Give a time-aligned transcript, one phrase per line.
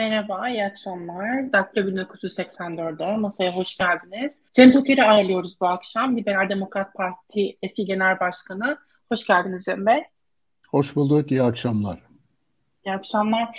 [0.00, 1.52] Merhaba, iyi akşamlar.
[1.52, 4.40] Dakika 1984'de masaya hoş geldiniz.
[4.54, 6.16] Cem Toker'i ağırlıyoruz bu akşam.
[6.16, 8.78] Liberal Demokrat Parti eski genel başkanı.
[9.12, 10.02] Hoş geldiniz Cem Bey.
[10.68, 11.98] Hoş bulduk, iyi akşamlar.
[12.86, 13.58] İyi akşamlar.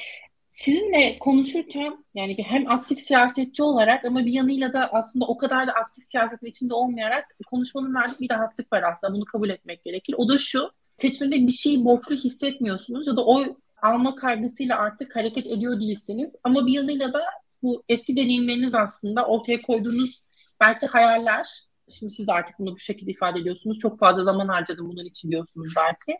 [0.51, 5.71] Sizinle konuşurken yani hem aktif siyasetçi olarak ama bir yanıyla da aslında o kadar da
[5.71, 9.13] aktif siyasetin içinde olmayarak konuşmanın verdiği bir rahatlık var aslında.
[9.13, 10.15] Bunu kabul etmek gerekir.
[10.17, 15.47] O da şu, seçmende bir şeyi borçlu hissetmiyorsunuz ya da oy alma kaygısıyla artık hareket
[15.47, 16.35] ediyor değilsiniz.
[16.43, 17.21] Ama bir yanıyla da
[17.63, 20.21] bu eski deneyimleriniz aslında ortaya koyduğunuz
[20.59, 21.47] belki hayaller,
[21.91, 23.79] şimdi siz artık bunu bu şekilde ifade ediyorsunuz.
[23.79, 26.19] Çok fazla zaman harcadım bunun için diyorsunuz belki.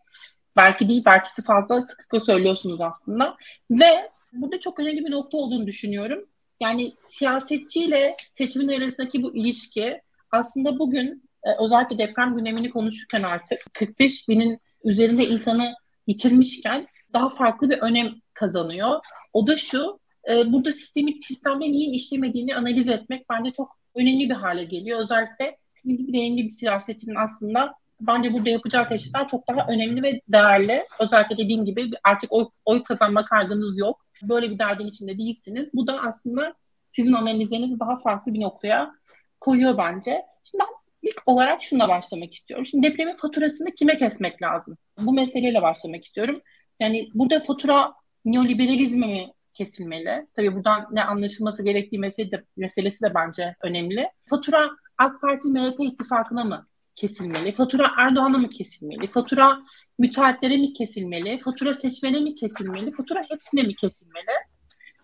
[0.56, 3.38] Belki değil, belki fazla sıklıkla söylüyorsunuz aslında.
[3.72, 6.26] Ve burada çok önemli bir nokta olduğunu düşünüyorum.
[6.60, 14.30] Yani siyasetçiyle seçimin arasındaki bu ilişki aslında bugün e, özellikle deprem gündemini konuşurken artık 45
[14.30, 15.74] binin üzerinde insanı
[16.08, 19.00] yitirmişken daha farklı bir önem kazanıyor.
[19.34, 24.36] O da şu, e, burada sistemin sistemde niye işlemediğini analiz etmek bence çok önemli bir
[24.36, 25.00] hale geliyor.
[25.00, 30.22] Özellikle sizin gibi deneyimli bir siyasetçinin aslında bence burada yapacağı teşhisler çok daha önemli ve
[30.28, 30.82] değerli.
[31.00, 34.06] Özellikle dediğim gibi artık oy, oy kazanma kaygınız yok.
[34.24, 35.70] Böyle bir derdin içinde değilsiniz.
[35.74, 36.54] Bu da aslında
[36.92, 38.92] sizin analizlerinizi daha farklı bir noktaya
[39.40, 40.22] koyuyor bence.
[40.44, 42.66] Şimdi ben ilk olarak şuna başlamak istiyorum.
[42.66, 44.78] Şimdi depremin faturasını kime kesmek lazım?
[45.00, 46.42] Bu meseleyle başlamak istiyorum.
[46.82, 47.94] Yani burada fatura
[48.26, 50.28] neoliberalizme mi kesilmeli?
[50.36, 54.10] Tabii buradan ne anlaşılması gerektiği mesele de, meselesi de bence önemli.
[54.26, 57.52] Fatura AK Parti MHP ittifakına mı kesilmeli?
[57.52, 59.08] Fatura Erdoğan'a mı kesilmeli?
[59.08, 59.60] Fatura
[60.00, 61.40] müteahhitlere mi kesilmeli?
[61.40, 62.92] Fatura seçmene mi kesilmeli?
[62.92, 64.36] Fatura hepsine mi kesilmeli?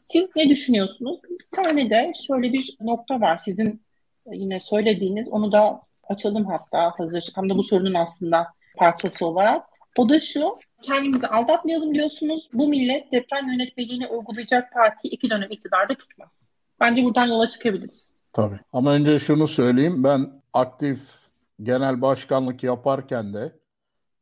[0.04, 1.20] Siz ne düşünüyorsunuz?
[1.30, 3.82] Bir tane de şöyle bir nokta var sizin
[4.32, 5.30] yine söylediğiniz.
[5.30, 7.30] Onu da açalım hatta hazır.
[7.36, 8.48] Hem de bu sorunun aslında
[8.78, 9.77] parçası olarak.
[9.98, 12.50] O da şu, kendimizi aldatmayalım diyorsunuz.
[12.54, 16.50] Bu millet deprem yönetmeliğini uygulayacak parti iki dönem iktidarda tutmaz.
[16.80, 18.14] Bence buradan yola çıkabiliriz.
[18.34, 18.60] Tabii.
[18.74, 20.04] Ama önce şunu söyleyeyim.
[20.04, 21.00] Ben aktif
[21.64, 23.54] genel başkanlık yaparken de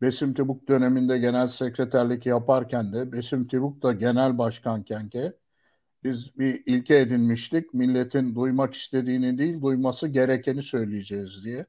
[0.01, 5.31] Besim Tibuk döneminde genel sekreterlik yaparken de Besim Tibuk da genel başkanken ki
[6.03, 7.73] biz bir ilke edinmiştik.
[7.73, 11.65] Milletin duymak istediğini değil, duyması gerekeni söyleyeceğiz diye.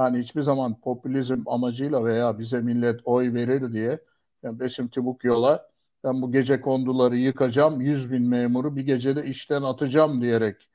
[0.00, 4.00] Yani hiçbir zaman popülizm amacıyla veya bize millet oy verir diye
[4.42, 5.68] yani Besim Tibuk yola
[6.04, 10.68] ben bu gece konduları yıkacağım, 100 bin memuru bir gecede işten atacağım diyerek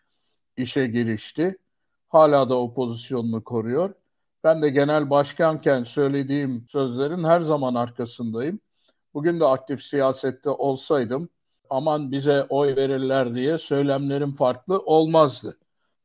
[0.58, 1.58] işe girişti.
[2.10, 3.94] Hala da o pozisyonunu koruyor.
[4.44, 8.60] Ben de genel başkanken söylediğim sözlerin her zaman arkasındayım.
[9.14, 11.30] Bugün de aktif siyasette olsaydım
[11.70, 15.58] aman bize oy verirler diye söylemlerim farklı olmazdı.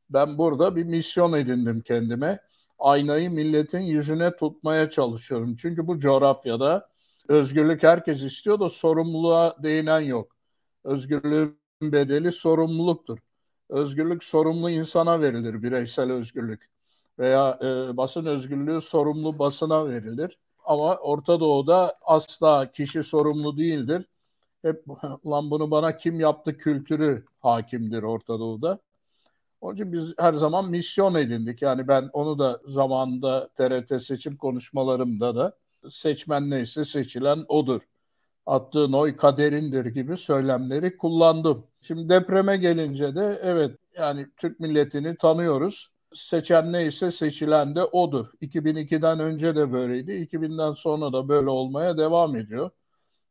[0.09, 2.39] Ben burada bir misyon edindim kendime
[2.81, 5.55] aynayı milletin yüzüne tutmaya çalışıyorum.
[5.55, 6.89] Çünkü bu coğrafyada
[7.27, 10.35] özgürlük herkes istiyor da sorumluluğa değinen yok.
[10.83, 13.19] Özgürlüğün bedeli sorumluluktur.
[13.69, 16.69] Özgürlük sorumlu insana verilir, bireysel özgürlük.
[17.19, 20.39] Veya e, basın özgürlüğü sorumlu basına verilir.
[20.65, 24.05] Ama Orta Doğu'da asla kişi sorumlu değildir.
[24.61, 24.85] Hep
[25.27, 28.79] lan bunu bana kim yaptı kültürü hakimdir Orta Doğu'da.
[29.61, 31.61] Onun için biz her zaman misyon edindik.
[31.61, 35.57] Yani ben onu da zamanında TRT seçim konuşmalarımda da
[35.89, 37.81] seçmen neyse seçilen odur.
[38.45, 41.67] Attığın oy kaderindir gibi söylemleri kullandım.
[41.81, 45.91] Şimdi depreme gelince de evet yani Türk milletini tanıyoruz.
[46.13, 48.27] Seçen neyse seçilen de odur.
[48.41, 50.11] 2002'den önce de böyleydi.
[50.11, 52.69] 2000'den sonra da böyle olmaya devam ediyor.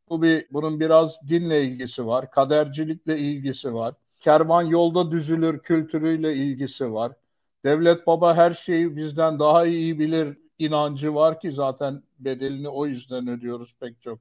[0.09, 6.93] Bu bir bunun biraz dinle ilgisi var, kadercilikle ilgisi var kervan yolda düzülür kültürüyle ilgisi
[6.93, 7.13] var.
[7.65, 13.27] Devlet baba her şeyi bizden daha iyi bilir inancı var ki zaten bedelini o yüzden
[13.27, 14.19] ödüyoruz pek çok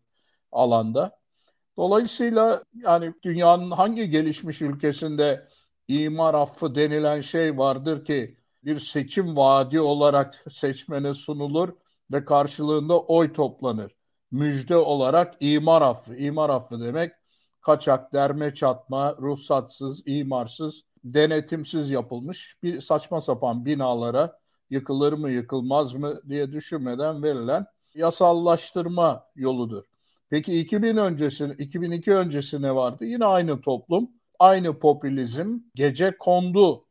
[0.53, 1.21] alanda.
[1.77, 5.49] Dolayısıyla yani dünyanın hangi gelişmiş ülkesinde
[5.89, 11.69] imar affı denilen şey vardır ki bir seçim vaadi olarak seçmene sunulur
[12.13, 13.97] ve karşılığında oy toplanır.
[14.31, 16.17] Müjde olarak imar affı.
[16.17, 17.13] İmar affı demek
[17.61, 24.39] kaçak, derme çatma, ruhsatsız, imarsız, denetimsiz yapılmış bir saçma sapan binalara
[24.71, 29.85] yıkılır mı yıkılmaz mı diye düşünmeden verilen yasallaştırma yoludur.
[30.31, 33.05] Peki 2000 öncesi, 2002 öncesi ne vardı?
[33.05, 36.87] Yine aynı toplum, aynı popülizm, gece kondu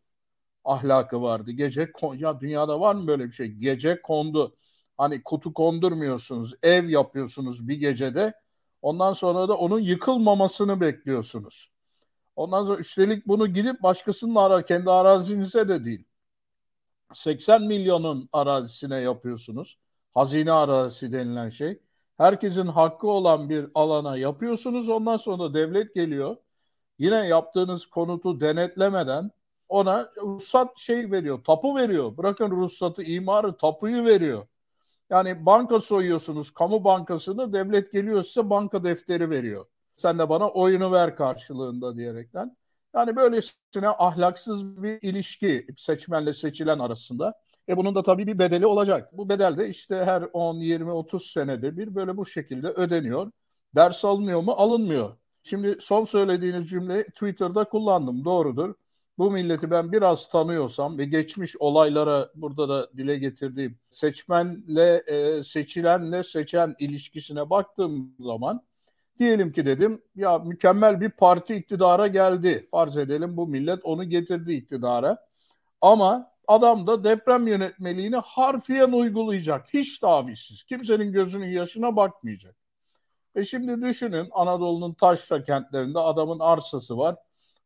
[0.66, 1.52] ahlakı vardı.
[1.52, 3.48] Gece ya dünyada var mı böyle bir şey?
[3.48, 4.56] Gece kondu.
[4.98, 8.34] Hani kutu kondurmuyorsunuz, ev yapıyorsunuz bir gecede
[8.82, 11.72] Ondan sonra da onun yıkılmamasını bekliyorsunuz.
[12.36, 16.06] Ondan sonra üstelik bunu gidip başkasının ara, kendi arazinize de değil.
[17.14, 19.80] 80 milyonun arazisine yapıyorsunuz.
[20.14, 21.80] Hazine arazisi denilen şey.
[22.18, 24.90] Herkesin hakkı olan bir alana yapıyorsunuz.
[24.90, 26.38] Ondan sonra devlet geliyor.
[27.00, 29.32] yine yaptığınız konutu denetlemeden
[29.70, 32.18] ona ruhsat şey veriyor, tapu veriyor.
[32.18, 34.48] Bırakın ruhsatı, imarı, tapuyu veriyor.
[35.10, 39.66] Yani banka soyuyorsunuz, kamu bankasını, devlet geliyor size banka defteri veriyor.
[39.96, 42.58] Sen de bana oyunu ver karşılığında diyerekten.
[42.96, 47.34] Yani böylesine ahlaksız bir ilişki seçmenle seçilen arasında.
[47.70, 49.18] E bunun da tabii bir bedeli olacak.
[49.18, 53.32] Bu bedel de işte her 10, 20, 30 senede bir böyle bu şekilde ödeniyor.
[53.76, 54.52] Ders alınıyor mu?
[54.52, 55.18] Alınmıyor.
[55.44, 58.26] Şimdi son söylediğiniz cümle Twitter'da kullandım.
[58.26, 58.76] Doğrudur.
[59.20, 66.24] Bu milleti ben biraz tanıyorsam ve geçmiş olaylara burada da dile getirdiğim seçmenle e, seçilenle
[66.24, 68.62] seçen ilişkisine baktığım zaman
[69.20, 72.68] diyelim ki dedim ya mükemmel bir parti iktidara geldi.
[72.72, 75.26] Farz edelim bu millet onu getirdi iktidara.
[75.82, 79.74] Ama adam da deprem yönetmeliğini harfiyen uygulayacak.
[79.74, 80.64] Hiç tavizsiz.
[80.64, 82.56] Kimsenin gözünün yaşına bakmayacak.
[83.36, 87.16] E şimdi düşünün Anadolu'nun taşra kentlerinde adamın arsası var.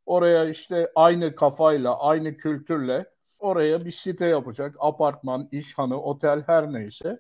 [0.06, 3.06] Oraya işte aynı kafayla, aynı kültürle
[3.40, 4.76] oraya bir site yapacak.
[4.80, 7.20] Apartman, işhanı, otel her neyse.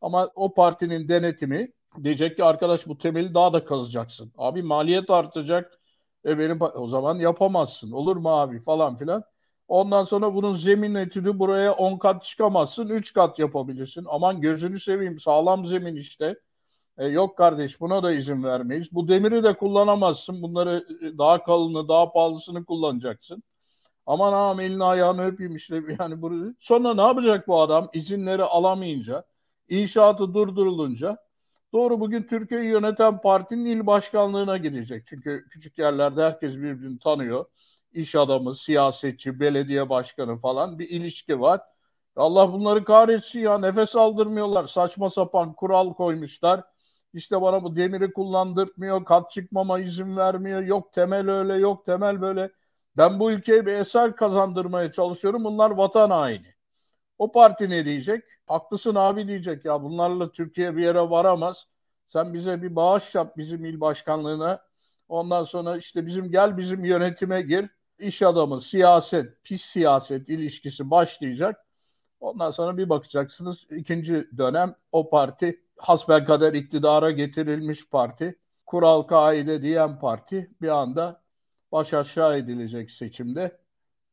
[0.00, 1.72] Ama o partinin denetimi
[2.02, 4.32] diyecek ki arkadaş bu temeli daha da kazacaksın.
[4.38, 5.80] Abi maliyet artacak.
[6.26, 7.92] E benim o zaman yapamazsın.
[7.92, 9.24] Olur mu abi falan filan.
[9.68, 12.88] Ondan sonra bunun zemin etüdü buraya 10 kat çıkamazsın.
[12.88, 14.04] 3 kat yapabilirsin.
[14.08, 16.36] Aman gözünü seveyim sağlam zemin işte.
[16.98, 18.92] E, yok kardeş buna da izin vermeyiz.
[18.92, 20.42] Bu demiri de kullanamazsın.
[20.42, 23.42] Bunları e, daha kalını, daha pahalısını kullanacaksın.
[24.06, 26.54] Aman ağam elini ayağını öpeyim işte yani bunu.
[26.60, 27.90] Sonra ne yapacak bu adam?
[27.92, 29.24] İzinleri alamayınca,
[29.68, 31.18] inşaatı durdurulunca
[31.72, 35.06] doğru bugün Türkiye'yi yöneten partinin il başkanlığına gidecek.
[35.06, 37.46] Çünkü küçük yerlerde herkes birbirini tanıyor.
[37.92, 41.60] İş adamı, siyasetçi, belediye başkanı falan bir ilişki var.
[42.16, 44.66] Allah bunları kahretsin ya nefes aldırmıyorlar.
[44.66, 46.62] Saçma sapan kural koymuşlar
[47.14, 50.62] işte bana bu demiri kullandırtmıyor, kat çıkmama izin vermiyor.
[50.62, 52.50] Yok temel öyle, yok temel böyle.
[52.96, 55.44] Ben bu ülkeye bir eser kazandırmaya çalışıyorum.
[55.44, 56.54] Bunlar vatan haini.
[57.18, 58.24] O parti ne diyecek?
[58.46, 61.66] Haklısın abi diyecek ya bunlarla Türkiye bir yere varamaz.
[62.08, 64.62] Sen bize bir bağış yap bizim il başkanlığına.
[65.08, 67.70] Ondan sonra işte bizim gel bizim yönetime gir.
[67.98, 71.66] İş adamı, siyaset, pis siyaset ilişkisi başlayacak.
[72.20, 79.98] Ondan sonra bir bakacaksınız ikinci dönem o parti hasbelkader iktidara getirilmiş parti, kural kaide diyen
[79.98, 81.22] parti bir anda
[81.72, 83.58] baş aşağı edilecek seçimde.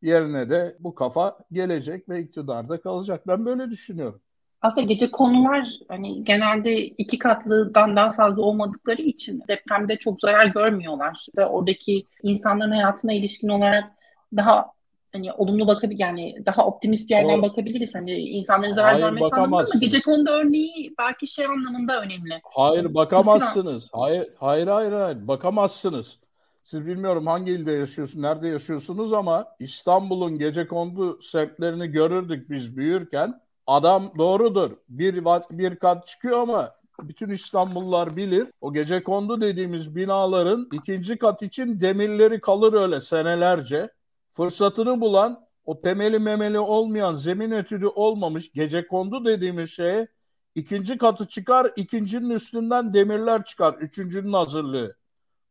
[0.01, 3.27] Yerine de bu kafa gelecek ve iktidarda kalacak.
[3.27, 4.21] Ben böyle düşünüyorum.
[4.62, 11.27] Aslında gece konular hani genelde iki katlıdan daha fazla olmadıkları için depremde çok zarar görmüyorlar
[11.38, 13.89] ve oradaki insanların hayatına ilişkin olarak
[14.36, 14.71] daha
[15.13, 17.95] hani olumlu bakabilir yani daha optimist bir yerden o, bakabiliriz.
[17.95, 22.42] Hani insanların zarar görmesi anlamında ama gece konuda örneği belki şey anlamında önemli.
[22.44, 23.89] Hayır bakamazsınız.
[23.94, 26.18] Hayır hayır hayır hayır bakamazsınız.
[26.63, 33.42] Siz bilmiyorum hangi ilde yaşıyorsunuz, nerede yaşıyorsunuz ama İstanbul'un gece kondu semtlerini görürdük biz büyürken.
[33.68, 34.71] Adam doğrudur.
[34.89, 36.71] Bir, bir kat çıkıyor ama
[37.01, 38.48] bütün İstanbullular bilir.
[38.62, 43.89] O gece kondu dediğimiz binaların ikinci kat için demirleri kalır öyle senelerce
[44.33, 50.07] fırsatını bulan o temeli memeli olmayan zemin etüdü olmamış gece kondu dediğimiz şeye
[50.56, 54.95] ikinci katı çıkar ikincinin üstünden demirler çıkar üçüncünün hazırlığı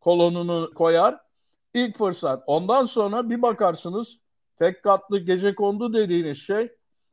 [0.00, 1.20] kolonunu koyar
[1.74, 4.18] ilk fırsat ondan sonra bir bakarsınız
[4.58, 6.72] tek katlı gece kondu dediğiniz şey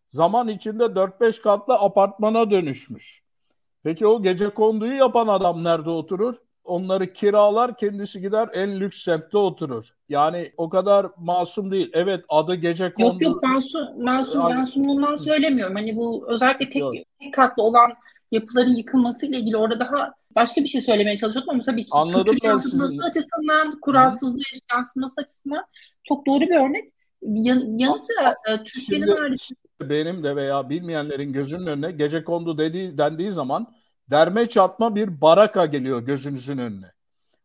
[0.09, 3.23] zaman içinde 4-5 katlı apartmana dönüşmüş.
[3.83, 6.35] Peki o gece konduyu yapan adam nerede oturur?
[6.69, 9.95] Onları kiralar kendisi gider en lüks semtte oturur.
[10.09, 11.89] Yani o kadar masum değil.
[11.93, 13.07] Evet adı gece kondu.
[13.07, 15.75] Yok yok masum, masum, yani, masumluğundan söylemiyorum.
[15.75, 16.83] Hani bu özellikle tek,
[17.19, 17.91] tek katlı olan
[18.31, 22.47] yapıların yıkılmasıyla ilgili orada daha başka bir şey söylemeye çalışıyordum ama tabii ki Anladım kültür
[22.47, 23.09] yansıtması sizin.
[23.09, 24.41] açısından, kuralsızlığı
[24.73, 25.63] yansıtması açısından
[26.03, 26.93] çok doğru bir örnek.
[27.21, 29.55] Yan, yanı sıra e, Türkiye'nin harici...
[29.81, 33.67] Benim de veya bilmeyenlerin gözünün önüne gece kondu dediği, dendiği zaman
[34.09, 36.91] derme çatma bir baraka geliyor gözünüzün önüne.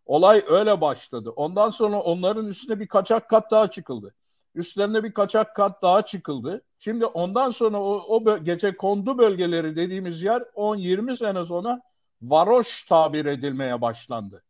[0.06, 1.30] Olay öyle başladı.
[1.30, 4.14] Ondan sonra onların üstüne bir kaçak kat daha çıkıldı.
[4.54, 6.62] Üstlerine bir kaçak kat daha çıkıldı.
[6.78, 11.80] Şimdi ondan sonra o, o gece kondu bölgeleri dediğimiz yer 10-20 sene sonra
[12.22, 14.44] varoş tabir edilmeye başlandı.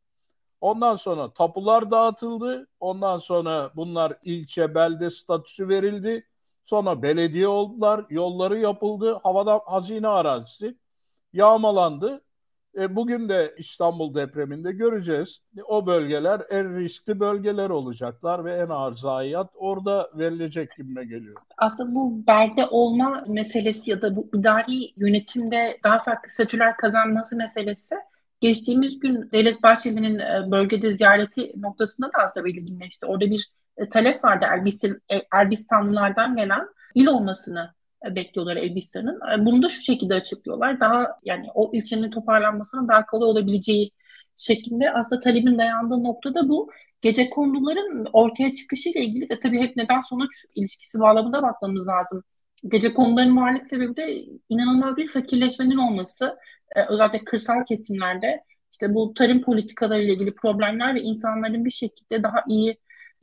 [0.61, 2.67] Ondan sonra tapular dağıtıldı.
[2.81, 6.27] Ondan sonra bunlar ilçe, belde statüsü verildi.
[6.65, 10.77] Sonra belediye oldular, yolları yapıldı, havada hazine arazisi
[11.35, 12.21] yağmalandı.
[12.79, 15.41] E, bugün de İstanbul depreminde göreceğiz.
[15.65, 21.37] O bölgeler en riskli bölgeler olacaklar ve en ağır zayiat orada verilecek gibime geliyor.
[21.57, 27.95] Aslında bu belde olma meselesi ya da bu idari yönetimde daha farklı statüler kazanması meselesi
[28.41, 33.07] geçtiğimiz gün Devlet Bahçeli'nin e, bölgede ziyareti noktasında da aslında belirginleşti.
[33.07, 37.71] Orada bir e, talep vardı Elbistan, e, Elbistanlılardan gelen il olmasını
[38.11, 39.21] bekliyorlar Elbistan'ın.
[39.47, 40.81] Bunu da şu şekilde açıklıyorlar.
[40.81, 43.91] Daha yani o ilçenin toparlanmasının daha kolay olabileceği
[44.37, 46.71] şeklinde aslında talebin dayandığı noktada bu.
[47.03, 52.23] Gece konduların ortaya çıkışıyla ilgili de tabii hep neden sonuç ilişkisi bağlamında bakmamız lazım.
[52.69, 56.37] Gece konuların varlık sebebi de inanılmaz bir fakirleşmenin olması.
[56.89, 62.45] Özellikle kırsal kesimlerde işte bu tarım politikaları ile ilgili problemler ve insanların bir şekilde daha
[62.49, 62.77] iyi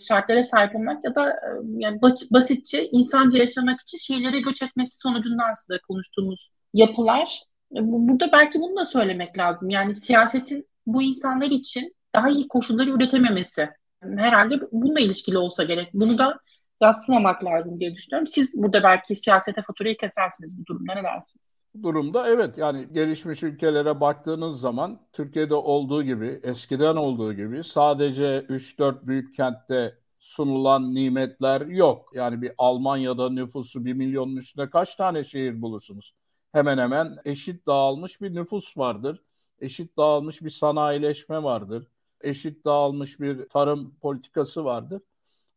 [0.08, 5.44] şartlara sahip olmak ya da e, yani basitçe insanca yaşamak için şehirlere göç etmesi sonucunda
[5.52, 7.44] aslında konuştuğumuz yapılar.
[7.76, 9.70] E, burada belki bunu da söylemek lazım.
[9.70, 13.70] Yani siyasetin bu insanlar için daha iyi koşulları üretememesi
[14.18, 15.90] herhalde bununla ilişkili olsa gerek.
[15.94, 16.40] Bunu da
[16.82, 18.28] yaslamamak lazım diye düşünüyorum.
[18.28, 21.61] Siz burada belki siyasete faturayı kesersiniz bu durumda ne dersiniz?
[21.84, 29.08] Durumda evet yani gelişmiş ülkelere baktığınız zaman Türkiye'de olduğu gibi eskiden olduğu gibi sadece 3-4
[29.08, 32.12] büyük kentte sunulan nimetler yok.
[32.14, 36.16] Yani bir Almanya'da nüfusu 1 milyonun üstünde kaç tane şehir bulursunuz?
[36.52, 39.24] Hemen hemen eşit dağılmış bir nüfus vardır.
[39.60, 41.88] Eşit dağılmış bir sanayileşme vardır.
[42.22, 45.02] Eşit dağılmış bir tarım politikası vardır.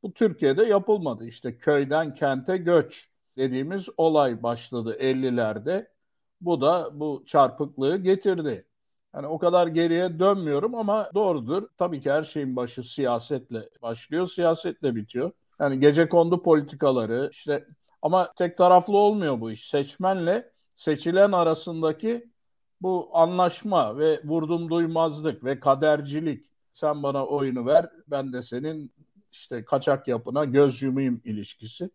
[0.03, 1.27] Bu Türkiye'de yapılmadı.
[1.27, 5.94] İşte köyden kente göç dediğimiz olay başladı 50'lerde.
[6.45, 8.67] Bu da bu çarpıklığı getirdi.
[9.15, 11.69] Yani o kadar geriye dönmüyorum ama doğrudur.
[11.77, 15.33] Tabii ki her şeyin başı siyasetle başlıyor, siyasetle bitiyor.
[15.61, 17.67] Yani gece kondu politikaları işte
[18.03, 19.69] ama tek taraflı olmuyor bu iş.
[19.69, 22.31] Seçmenle seçilen arasındaki
[22.81, 26.47] bu anlaşma ve vurdum duymazlık ve kadercilik.
[26.73, 28.93] Sen bana oyunu ver, ben de senin
[29.33, 31.91] işte kaçak yapına göz yumayım ilişkisi.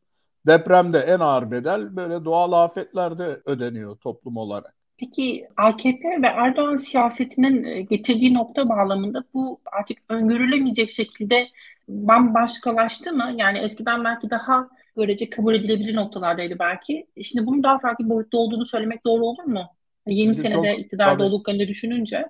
[0.48, 4.75] Depremde en ağır bedel böyle doğal afetlerde ödeniyor toplum olarak.
[4.98, 11.48] Peki AKP ve Erdoğan siyasetinin e, getirdiği nokta bağlamında bu artık öngörülemeyecek şekilde
[11.88, 13.31] bambaşkalaştı mı?
[13.38, 17.08] Yani eskiden belki daha görece kabul edilebilir noktalardaydı belki.
[17.24, 19.65] Şimdi bunun daha farklı boyutta olduğunu söylemek doğru olur mu?
[20.08, 22.29] 20 Çünkü senede çok, iktidarda tabii, olduklarını düşününce.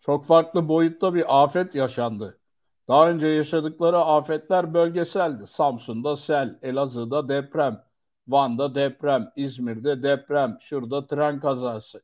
[0.00, 2.37] Çok farklı boyutta bir afet yaşandı.
[2.88, 5.46] Daha önce yaşadıkları afetler bölgeseldi.
[5.46, 7.84] Samsun'da sel, Elazığ'da deprem,
[8.28, 12.02] Van'da deprem, İzmir'de deprem, şurada tren kazası.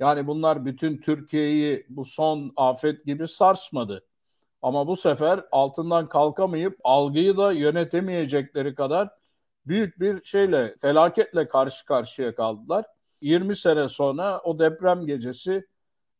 [0.00, 4.06] Yani bunlar bütün Türkiye'yi bu son afet gibi sarsmadı.
[4.62, 9.08] Ama bu sefer altından kalkamayıp algıyı da yönetemeyecekleri kadar
[9.66, 12.84] büyük bir şeyle, felaketle karşı karşıya kaldılar.
[13.20, 15.66] 20 sene sonra o deprem gecesi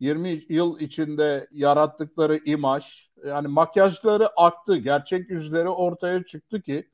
[0.00, 6.90] 20 yıl içinde yarattıkları imaj, yani makyajları aktı, gerçek yüzleri ortaya çıktı ki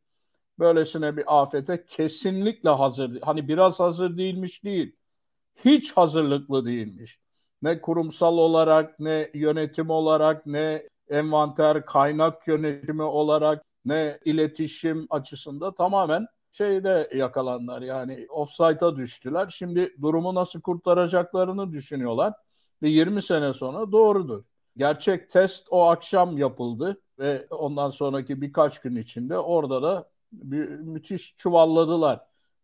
[0.59, 3.21] böylesine bir afete kesinlikle hazır.
[3.21, 4.97] Hani biraz hazır değilmiş değil.
[5.65, 7.21] Hiç hazırlıklı değilmiş.
[7.63, 16.27] Ne kurumsal olarak, ne yönetim olarak, ne envanter kaynak yönetimi olarak, ne iletişim açısında tamamen
[16.53, 19.49] şeyde yakalanlar yani offside'a düştüler.
[19.49, 22.35] Şimdi durumu nasıl kurtaracaklarını düşünüyorlar
[22.83, 24.45] ve 20 sene sonra doğrudur.
[24.81, 31.35] Gerçek test o akşam yapıldı ve ondan sonraki birkaç gün içinde orada da bir, müthiş
[31.37, 32.21] çuvalladılar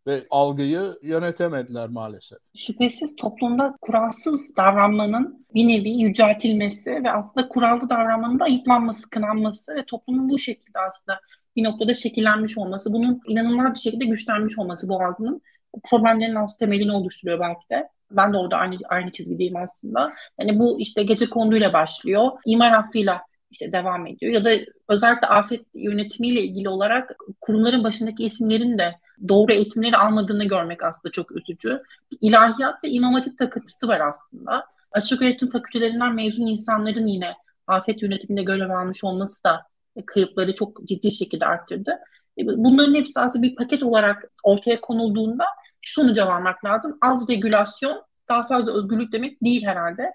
[0.06, 2.38] ve algıyı yönetemediler maalesef.
[2.56, 9.84] Şüphesiz toplumda kuralsız davranmanın bir nevi yüceltilmesi ve aslında kurallı davranmanın da ayıplanması, kınanması ve
[9.84, 11.20] toplumun bu şekilde aslında
[11.56, 15.42] bir noktada şekillenmiş olması, bunun inanılmaz bir şekilde güçlenmiş olması bu algının
[15.90, 17.88] problemlerin aslında temelini oluşturuyor belki de.
[18.10, 20.12] Ben de orada aynı aynı çizgideyim aslında.
[20.40, 22.30] Yani bu işte gece konduyla başlıyor.
[22.46, 24.32] İmar affıyla işte devam ediyor.
[24.32, 24.50] Ya da
[24.88, 28.94] özellikle afet yönetimiyle ilgili olarak kurumların başındaki isimlerin de
[29.28, 31.82] doğru eğitimleri almadığını görmek aslında çok üzücü.
[32.20, 34.66] İlahiyat ve imam hatip takıntısı var aslında.
[34.92, 37.34] Açık öğretim fakültelerinden mezun insanların yine
[37.66, 39.62] afet yönetiminde görev almış olması da
[40.06, 41.98] kayıpları çok ciddi şekilde arttırdı.
[42.38, 45.44] E, bunların hepsi aslında bir paket olarak ortaya konulduğunda
[45.92, 46.98] sonuca varmak lazım.
[47.02, 50.12] Az regülasyon daha fazla özgürlük demek değil herhalde.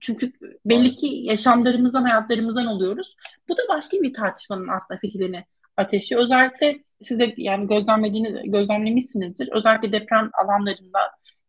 [0.00, 0.32] Çünkü
[0.66, 3.16] belli ki yaşamlarımızdan, hayatlarımızdan oluyoruz.
[3.48, 5.44] Bu da başka bir tartışmanın aslında fitilini
[5.76, 6.16] ateşi.
[6.16, 9.48] Özellikle size yani gözlemlediğiniz, gözlemlemişsinizdir.
[9.52, 10.98] Özellikle deprem alanlarında,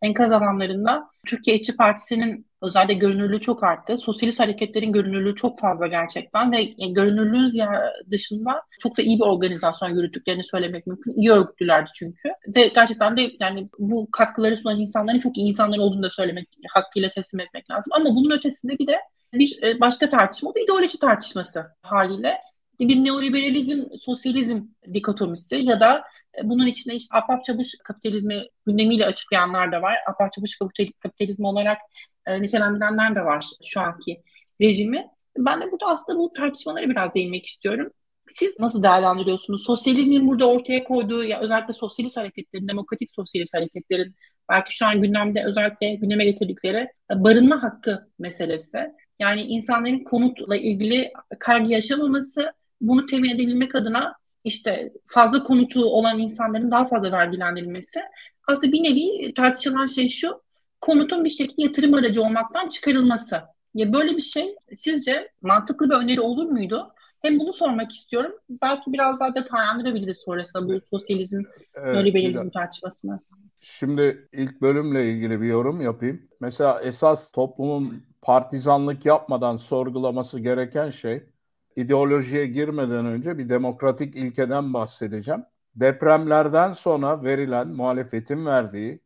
[0.03, 3.98] enkaz alanlarında Türkiye İşçi Partisi'nin özellikle görünürlüğü çok arttı.
[3.98, 7.62] Sosyalist hareketlerin görünürlüğü çok fazla gerçekten ve görünürlüğün
[8.12, 11.13] dışında çok da iyi bir organizasyon yürüttüklerini söylemek mümkün.
[11.13, 12.29] İyi örgütlülerdi çünkü.
[12.55, 17.10] Ve gerçekten de yani bu katkıları sunan insanların çok iyi insanlar olduğunu da söylemek, hakkıyla
[17.10, 17.93] teslim etmek lazım.
[17.95, 18.98] Ama bunun ötesinde bir de
[19.33, 22.38] bir e, başka tartışma, da ideoloji tartışması haliyle
[22.79, 24.62] bir neoliberalizm, sosyalizm
[24.93, 26.03] dikotomisi ya da
[26.44, 29.98] Bunun içinde işte ahbap çavuş kapitalizmi gündemiyle açıklayanlar da var.
[30.08, 30.58] Ahbap çavuş
[31.00, 31.78] kapitalizmi olarak
[32.25, 34.24] e, nitelendirenler de var şu anki
[34.62, 35.08] rejimi.
[35.38, 37.92] Ben de burada aslında bu tartışmalara biraz değinmek istiyorum.
[38.30, 39.63] Siz nasıl değerlendiriyorsunuz?
[39.63, 44.16] Sosyalizmin burada ortaya koyduğu, ya özellikle sosyalist hareketlerin, demokratik sosyalist hareketlerin
[44.50, 48.78] belki şu an gündemde özellikle gündeme getirdikleri barınma hakkı meselesi.
[49.20, 56.71] Yani insanların konutla ilgili kaygı yaşamaması, bunu temin edebilmek adına işte fazla konutu olan insanların
[56.71, 58.00] daha fazla vergilendirilmesi.
[58.47, 60.41] Aslında bir nevi tartışılan şey şu,
[60.81, 63.41] konutun bir şekilde yatırım aracı olmaktan çıkarılması.
[63.73, 66.93] Ya böyle bir şey sizce mantıklı bir öneri olur muydu?
[67.21, 68.31] Hem bunu sormak istiyorum.
[68.50, 71.41] Belki biraz daha detaylandırabiliriz sonrasında bu sosyalizm
[71.73, 73.19] evet, böyle belirli tartışmasını.
[73.59, 76.21] Şimdi ilk bölümle ilgili bir yorum yapayım.
[76.39, 81.23] Mesela esas toplumun partizanlık yapmadan sorgulaması gereken şey
[81.75, 85.46] ideolojiye girmeden önce bir demokratik ilkeden bahsedeceğim.
[85.75, 89.00] Depremlerden sonra verilen muhalefetin verdiği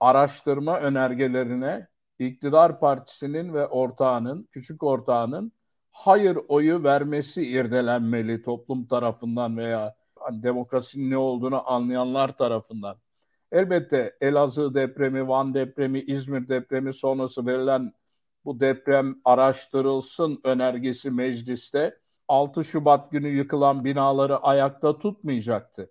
[0.00, 1.88] araştırma önergelerine
[2.18, 5.52] iktidar partisinin ve ortağının, küçük ortağının
[5.92, 12.96] hayır oyu vermesi irdelenmeli toplum tarafından veya hani demokrasinin ne olduğunu anlayanlar tarafından.
[13.52, 17.92] Elbette Elazığ depremi, Van depremi, İzmir depremi sonrası verilen
[18.44, 21.98] bu deprem araştırılsın önergesi mecliste
[22.28, 25.90] 6 Şubat günü yıkılan binaları ayakta tutmayacaktı.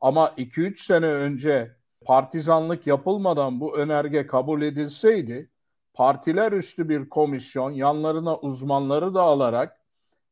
[0.00, 5.50] Ama 2-3 sene önce partizanlık yapılmadan bu önerge kabul edilseydi
[5.94, 9.80] partiler üstü bir komisyon yanlarına uzmanları da alarak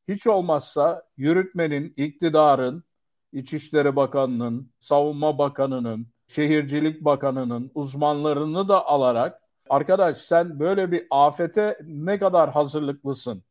[0.08, 2.84] hiç olmazsa yürütmenin, iktidarın,
[3.32, 12.18] İçişleri Bakanı'nın, Savunma Bakanı'nın, Şehircilik Bakanı'nın uzmanlarını da alarak arkadaş sen böyle bir afete ne
[12.18, 13.44] kadar hazırlıklısın?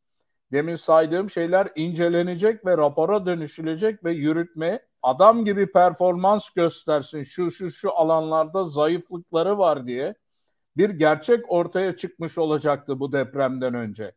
[0.54, 7.70] Demin saydığım şeyler incelenecek ve rapora dönüşülecek ve yürütme adam gibi performans göstersin şu şu
[7.70, 10.14] şu alanlarda zayıflıkları var diye
[10.76, 14.12] bir gerçek ortaya çıkmış olacaktı bu depremden önce.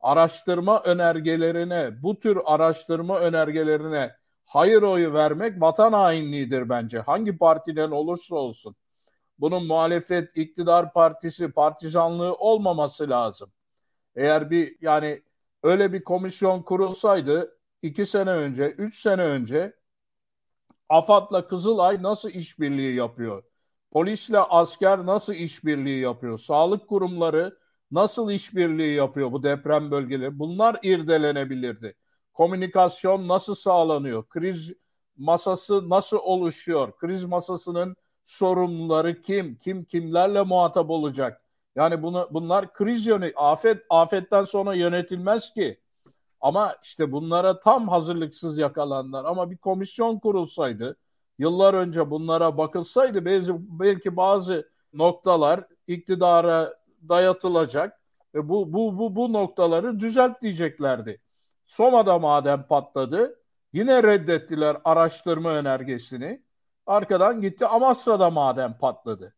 [0.00, 4.12] Araştırma önergelerine, bu tür araştırma önergelerine
[4.44, 6.98] hayır oyu vermek vatan hainliğidir bence.
[6.98, 8.76] Hangi partiden olursa olsun.
[9.38, 13.52] Bunun muhalefet, iktidar partisi, partizanlığı olmaması lazım.
[14.16, 15.22] Eğer bir yani
[15.62, 19.76] öyle bir komisyon kurulsaydı iki sene önce, üç sene önce
[20.88, 23.42] AFAD'la Kızılay nasıl işbirliği yapıyor?
[23.90, 26.38] Polisle asker nasıl işbirliği yapıyor?
[26.38, 27.58] Sağlık kurumları
[27.90, 30.38] nasıl işbirliği yapıyor bu deprem bölgeleri?
[30.38, 31.94] Bunlar irdelenebilirdi.
[32.32, 34.28] Komünikasyon nasıl sağlanıyor?
[34.28, 34.72] Kriz
[35.16, 36.96] masası nasıl oluşuyor?
[36.96, 39.56] Kriz masasının sorumluları kim?
[39.56, 41.45] Kim kimlerle muhatap olacak?
[41.76, 45.80] Yani bunu bunlar kriz yönet afet afetten sonra yönetilmez ki.
[46.40, 49.24] Ama işte bunlara tam hazırlıksız yakalanlar.
[49.24, 50.96] Ama bir komisyon kurulsaydı,
[51.38, 56.74] yıllar önce bunlara bakılsaydı belki, belki bazı noktalar iktidara
[57.08, 58.00] dayatılacak
[58.34, 61.20] ve bu bu bu bu noktaları düzelt diyeceklerdi.
[61.66, 63.40] Soma'da madem patladı,
[63.72, 66.42] yine reddettiler araştırma önergesini.
[66.86, 69.35] Arkadan gitti Amasra'da madem patladı.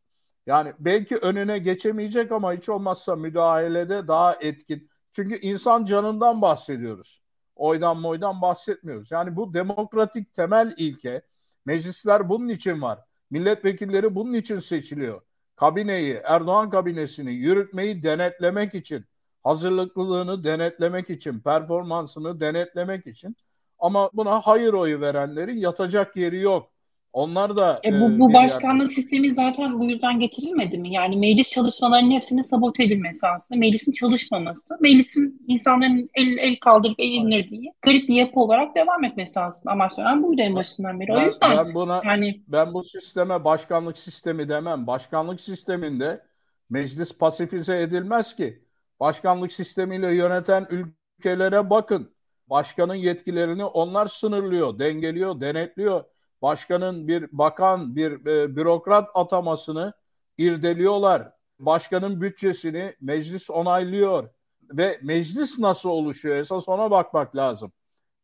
[0.48, 4.90] Yani belki önüne geçemeyecek ama hiç olmazsa müdahalede daha etkin.
[5.12, 7.22] Çünkü insan canından bahsediyoruz.
[7.56, 9.10] Oydan moydan bahsetmiyoruz.
[9.10, 11.22] Yani bu demokratik temel ilke.
[11.66, 12.98] Meclisler bunun için var.
[13.30, 15.20] Milletvekilleri bunun için seçiliyor.
[15.56, 19.04] Kabineyi, Erdoğan kabinesini yürütmeyi denetlemek için,
[19.44, 23.36] hazırlıklılığını denetlemek için, performansını denetlemek için.
[23.78, 26.70] Ama buna hayır oyu verenlerin yatacak yeri yok.
[27.12, 28.94] Onlar da e, bu, bu başkanlık yerde...
[28.94, 30.92] sistemi zaten bu yüzden getirilmedi mi?
[30.92, 33.58] Yani meclis çalışmalarının hepsinin sabote edilmesi aslında.
[33.58, 39.40] Meclisin çalışmaması, meclisin insanların el, el kaldırıp el indirdiği garip bir yapı olarak devam etmesi
[39.40, 39.72] aslında.
[39.72, 41.08] Amaçlanan buydu en başından beri.
[41.08, 44.86] Ben, o yüzden ben buna yani ben bu sisteme başkanlık sistemi demem.
[44.86, 46.22] Başkanlık sisteminde
[46.70, 48.62] meclis pasifize edilmez ki.
[49.00, 52.10] Başkanlık sistemiyle yöneten ülkelere bakın.
[52.50, 56.04] Başkanın yetkilerini onlar sınırlıyor, dengeliyor, denetliyor
[56.42, 59.92] başkanın bir bakan, bir e, bürokrat atamasını
[60.38, 61.32] irdeliyorlar.
[61.58, 64.28] Başkanın bütçesini meclis onaylıyor
[64.62, 66.36] ve meclis nasıl oluşuyor?
[66.36, 67.72] Esas ona bakmak lazım.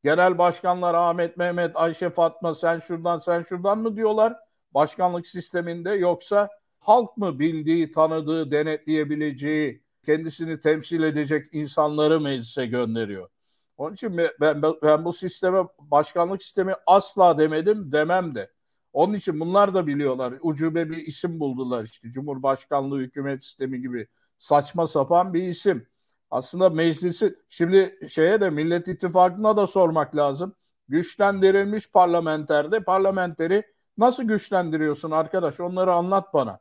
[0.05, 4.37] Genel başkanlar Ahmet, Mehmet, Ayşe, Fatma sen şuradan sen şuradan mı diyorlar
[4.75, 6.49] başkanlık sisteminde yoksa
[6.79, 13.29] halk mı bildiği, tanıdığı, denetleyebileceği, kendisini temsil edecek insanları meclise gönderiyor?
[13.77, 18.51] Onun için ben, ben bu sisteme başkanlık sistemi asla demedim demem de.
[18.93, 20.35] Onun için bunlar da biliyorlar.
[20.43, 22.11] Ucube bir isim buldular işte.
[22.11, 24.07] Cumhurbaşkanlığı hükümet sistemi gibi
[24.39, 25.87] saçma sapan bir isim.
[26.31, 30.55] Aslında meclisi şimdi şeye de Millet İttifakı'na da sormak lazım.
[30.89, 35.61] Güçlendirilmiş parlamenterde parlamenteri Nasıl güçlendiriyorsun arkadaş?
[35.61, 36.61] Onları anlat bana.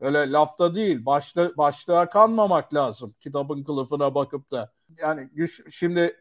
[0.00, 4.72] Öyle lafta değil, başta, başlığa kanmamak lazım kitabın kılıfına bakıp da.
[4.96, 6.19] Yani güç, şimdi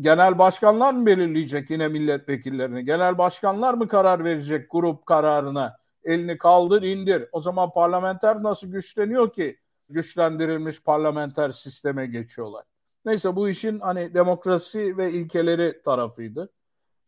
[0.00, 2.84] genel başkanlar mı belirleyecek yine milletvekillerini?
[2.84, 5.76] Genel başkanlar mı karar verecek grup kararına?
[6.04, 7.28] Elini kaldır indir.
[7.32, 9.58] O zaman parlamenter nasıl güçleniyor ki?
[9.88, 12.64] Güçlendirilmiş parlamenter sisteme geçiyorlar.
[13.04, 16.50] Neyse bu işin hani demokrasi ve ilkeleri tarafıydı.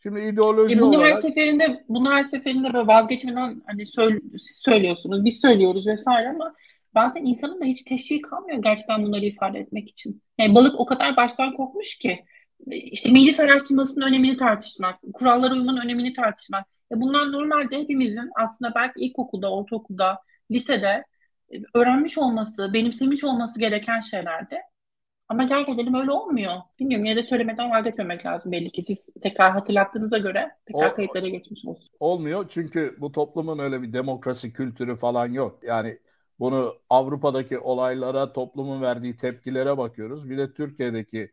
[0.02, 1.16] Şimdi ideoloji e bunu olarak...
[1.16, 6.54] her seferinde bunu her seferinde böyle vazgeçmeden hani söyle, siz söylüyorsunuz, biz söylüyoruz vesaire ama
[6.94, 10.22] bazen insanın da hiç teşvik kalmıyor gerçekten bunları ifade etmek için.
[10.38, 12.24] Yani balık o kadar baştan kokmuş ki
[12.66, 16.66] işte meclis araştırmasının önemini tartışmak, kurallara uymanın önemini tartışmak.
[16.92, 20.18] E bunlar normalde hepimizin aslında belki ilkokulda, ortaokulda,
[20.50, 21.04] lisede
[21.54, 24.56] e, öğrenmiş olması, benimsemiş olması gereken şeylerdi.
[25.28, 26.52] Ama gel gelelim öyle olmuyor.
[26.78, 28.82] Bilmiyorum yine de söylemeden vazgeçmemek lazım belli ki.
[28.82, 31.88] Siz tekrar hatırlattığınıza göre tekrar o, kayıtlara geçmiş olsun.
[32.00, 35.58] Olmuyor çünkü bu toplumun öyle bir demokrasi kültürü falan yok.
[35.62, 35.98] Yani
[36.38, 40.30] bunu Avrupa'daki olaylara, toplumun verdiği tepkilere bakıyoruz.
[40.30, 41.32] Bir de Türkiye'deki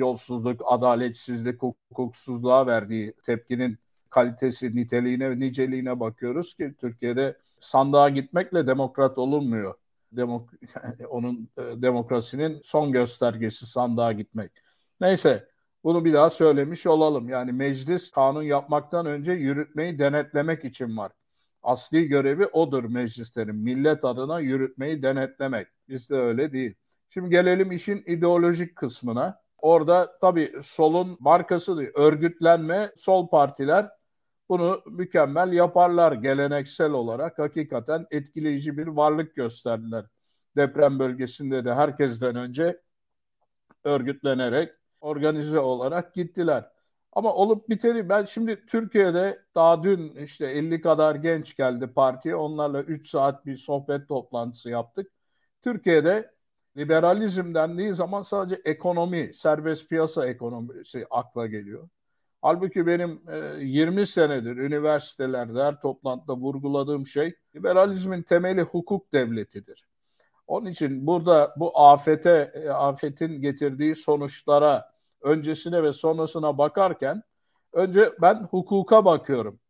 [0.00, 3.78] yolsuzluk, adaletsizlik, hukuksuzluğa verdiği tepkinin
[4.10, 9.74] kalitesi, niteliğine ve niceliğine bakıyoruz ki Türkiye'de sandığa gitmekle demokrat olunmuyor.
[10.12, 10.50] Demok
[11.10, 14.52] onun e, demokrasinin son göstergesi sandığa gitmek.
[15.00, 15.46] Neyse
[15.84, 17.28] bunu bir daha söylemiş olalım.
[17.28, 21.12] Yani meclis kanun yapmaktan önce yürütmeyi denetlemek için var.
[21.62, 23.56] Asli görevi odur meclislerin.
[23.56, 25.68] Millet adına yürütmeyi denetlemek.
[25.88, 26.74] Bizde öyle değil.
[27.10, 29.40] Şimdi gelelim işin ideolojik kısmına.
[29.62, 33.90] Orada tabii solun markası örgütlenme, sol partiler
[34.50, 37.38] bunu mükemmel yaparlar geleneksel olarak.
[37.38, 40.04] Hakikaten etkileyici bir varlık gösterdiler.
[40.56, 42.80] Deprem bölgesinde de herkesten önce
[43.84, 46.70] örgütlenerek, organize olarak gittiler.
[47.12, 52.34] Ama olup biteri ben şimdi Türkiye'de daha dün işte 50 kadar genç geldi partiye.
[52.36, 55.12] Onlarla 3 saat bir sohbet toplantısı yaptık.
[55.62, 56.34] Türkiye'de
[56.76, 61.88] liberalizm dendiği zaman sadece ekonomi, serbest piyasa ekonomisi akla geliyor.
[62.42, 69.86] Halbuki benim e, 20 senedir üniversitelerde her toplantıda vurguladığım şey liberalizmin temeli hukuk devletidir.
[70.46, 74.90] Onun için burada bu afete, e, afetin getirdiği sonuçlara,
[75.22, 77.22] öncesine ve sonrasına bakarken
[77.72, 79.60] önce ben hukuka bakıyorum.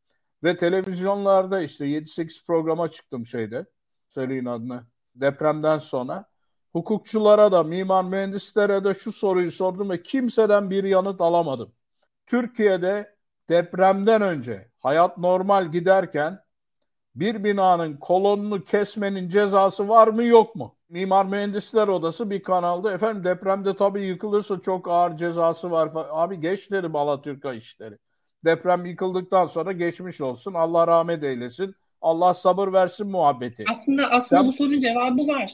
[0.44, 3.66] Ve televizyonlarda işte 7-8 programa çıktım şeyde,
[4.08, 4.82] söyleyin adını,
[5.14, 6.29] depremden sonra.
[6.72, 11.72] Hukukçulara da, mimar mühendislere de şu soruyu sordum ve kimseden bir yanıt alamadım.
[12.26, 13.16] Türkiye'de
[13.48, 16.38] depremden önce hayat normal giderken
[17.14, 20.76] bir binanın kolonunu kesmenin cezası var mı yok mu?
[20.88, 25.90] Mimar Mühendisler Odası bir kanalda efendim depremde tabii yıkılırsa çok ağır cezası var.
[25.94, 27.98] Abi geç derim Alatürk'a işleri.
[28.44, 30.54] Deprem yıkıldıktan sonra geçmiş olsun.
[30.54, 31.74] Allah rahmet eylesin.
[32.02, 33.64] Allah sabır versin muhabbeti.
[33.76, 34.48] Aslında aslında Sen...
[34.48, 35.52] bu sorunun cevabı var.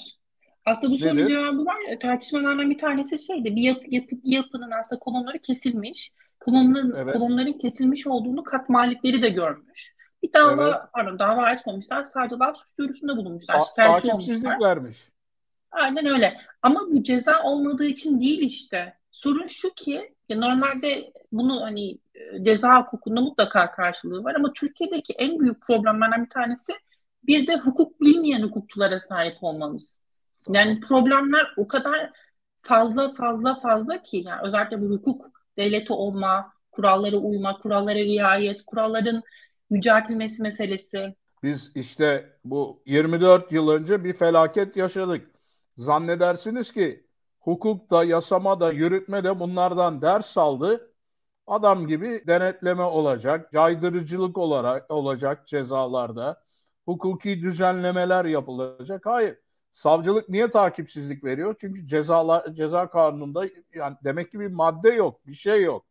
[0.66, 1.76] Aslında bu sorunun cevabı var.
[2.00, 3.56] Tartışmalardan bir tanesi şeydi.
[3.56, 7.12] Bir yapı, yapı, yapının aslında kolonları kesilmiş kolonların, evet.
[7.14, 9.96] kolonların kesilmiş olduğunu kat malikleri de görmüş.
[10.22, 10.76] Bir dava, evet.
[10.92, 12.04] pardon dava açmamışlar.
[12.04, 13.60] Sadece laf suç duyurusunda bulunmuşlar.
[13.60, 14.60] Şikayetçi olmuşlar.
[14.60, 14.96] vermiş.
[15.70, 16.36] Aynen öyle.
[16.62, 18.94] Ama bu ceza olmadığı için değil işte.
[19.10, 25.12] Sorun şu ki ya normalde bunu hani e, ceza hukukunda mutlaka karşılığı var ama Türkiye'deki
[25.12, 26.72] en büyük problemlerden bir tanesi
[27.22, 30.00] bir de hukuk bilmeyen hukukçulara sahip olmamız.
[30.48, 32.10] Yani problemler o kadar
[32.62, 39.22] fazla fazla fazla ki yani özellikle bu hukuk devleti olma, kurallara uyma, kurallara riayet, kuralların
[39.70, 41.14] yüceltilmesi meselesi.
[41.42, 45.30] Biz işte bu 24 yıl önce bir felaket yaşadık.
[45.76, 47.06] Zannedersiniz ki
[47.40, 50.92] hukuk da, yasama da, yürütme de bunlardan ders aldı.
[51.46, 56.42] Adam gibi denetleme olacak, caydırıcılık olarak olacak cezalarda,
[56.84, 59.06] hukuki düzenlemeler yapılacak.
[59.06, 59.38] Hayır.
[59.76, 61.56] Savcılık niye takipsizlik veriyor?
[61.60, 65.86] Çünkü cezalar ceza kanununda yani demek ki bir madde yok, bir şey yok.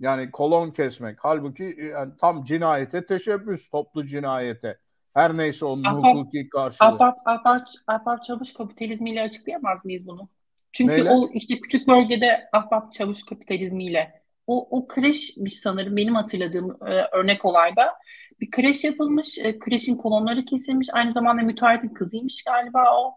[0.00, 1.18] Yani kolon kesmek.
[1.20, 4.78] Halbuki yani tam cinayete teşebbüs, toplu cinayete.
[5.14, 6.88] Her neyse onun ahbap, hukuki karşılığı.
[6.88, 10.28] Ahbap, ahbap, ahbap çavuş kapitalizmiyle açıklayamaz mıyız bunu?
[10.72, 11.10] Çünkü Neyle?
[11.10, 17.06] o işte küçük bölgede ahbap çavuş kapitalizmiyle o, o kreş bir sanırım benim hatırladığım e,
[17.12, 17.94] örnek olayda
[18.40, 19.38] bir kreş yapılmış.
[19.38, 20.88] E, kreşin kolonları kesilmiş.
[20.92, 23.14] Aynı zamanda müteahhitin kızıymış galiba o.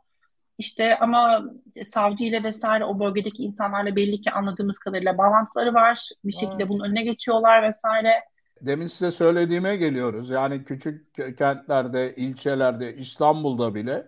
[0.58, 1.44] İşte ama
[1.84, 6.10] savcı ile vesaire o bölgedeki insanlarla belli ki anladığımız kadarıyla bağlantıları var.
[6.26, 6.70] Bir şekilde evet.
[6.70, 8.12] bunun önüne geçiyorlar vesaire.
[8.62, 10.30] Demin size söylediğime geliyoruz.
[10.30, 14.08] Yani küçük kentlerde, ilçelerde, İstanbul'da bile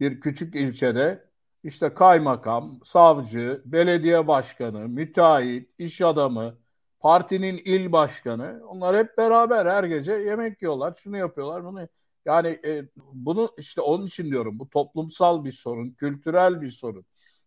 [0.00, 1.24] bir küçük ilçede
[1.64, 6.54] işte kaymakam, savcı, belediye başkanı, müteahhit, iş adamı,
[7.02, 8.60] partinin il başkanı.
[8.68, 11.88] Onlar hep beraber her gece yemek yiyorlar, şunu yapıyorlar, bunu
[12.26, 17.04] yani e, bunu işte onun için diyorum bu toplumsal bir sorun, kültürel bir sorun.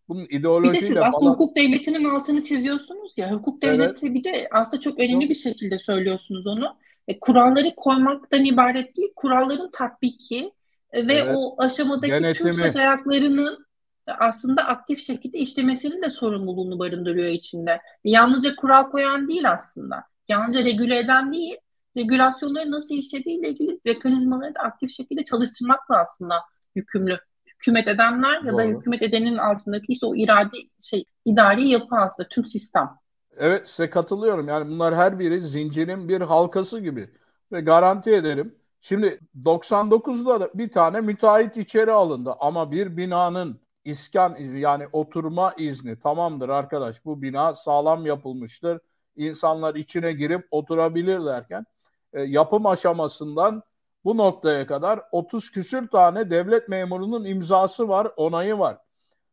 [0.08, 3.32] Bunun ideolojiyle bir de siz aslında hukuk devletinin altını çiziyorsunuz ya.
[3.32, 4.14] Hukuk devleti evet.
[4.14, 6.76] bir de aslında çok önemli bir şekilde söylüyorsunuz onu.
[7.08, 10.52] E, kuralları koymaktan ibaret değil, kuralların tatbiki
[10.94, 11.36] ve evet.
[11.38, 12.50] o aşamadaki Genetimi.
[12.50, 13.65] tüm saç ayaklarının
[14.12, 17.80] aslında aktif şekilde işlemesinin de sorumluluğunu barındırıyor içinde.
[18.04, 20.04] Yalnızca kural koyan değil aslında.
[20.28, 21.56] Yalnızca regüle eden değil,
[21.96, 26.34] regülasyonları nasıl işlediğiyle ilgili mekanizmaları da aktif şekilde çalıştırmakla aslında
[26.74, 27.18] yükümlü.
[27.46, 32.44] Hükümet edenler ya da hükümet edenin altındaki işte o iradi şey idari yapı aslında tüm
[32.44, 32.90] sistem.
[33.36, 34.48] Evet size katılıyorum.
[34.48, 37.10] Yani bunlar her biri zincirin bir halkası gibi.
[37.52, 38.54] Ve garanti ederim.
[38.80, 45.54] Şimdi 99'da da bir tane müteahhit içeri alındı ama bir binanın iskan izni yani oturma
[45.58, 48.80] izni tamamdır arkadaş bu bina sağlam yapılmıştır.
[49.16, 51.66] İnsanlar içine girip oturabilirlerken
[52.12, 53.62] e, yapım aşamasından
[54.04, 58.78] bu noktaya kadar 30 küsür tane devlet memurunun imzası var, onayı var.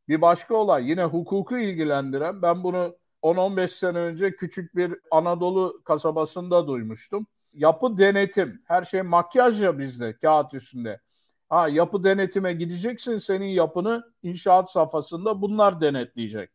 [0.07, 6.67] Bir başka olay yine hukuku ilgilendiren ben bunu 10-15 sene önce küçük bir Anadolu kasabasında
[6.67, 7.27] duymuştum.
[7.53, 8.61] Yapı denetim.
[8.67, 10.99] Her şey makyaj ya bizde kağıt üstünde.
[11.53, 16.49] Ha yapı denetime gideceksin senin yapını inşaat safhasında bunlar denetleyecek.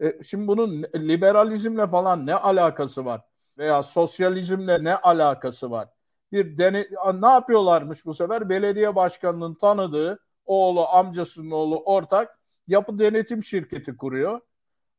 [0.00, 3.20] E, şimdi bunun liberalizmle falan ne alakası var?
[3.58, 5.88] Veya sosyalizmle ne alakası var?
[6.32, 6.86] Bir dene
[7.20, 8.48] ne yapıyorlarmış bu sefer?
[8.48, 14.40] Belediye başkanının tanıdığı oğlu, amcasının oğlu ortak yapı denetim şirketi kuruyor.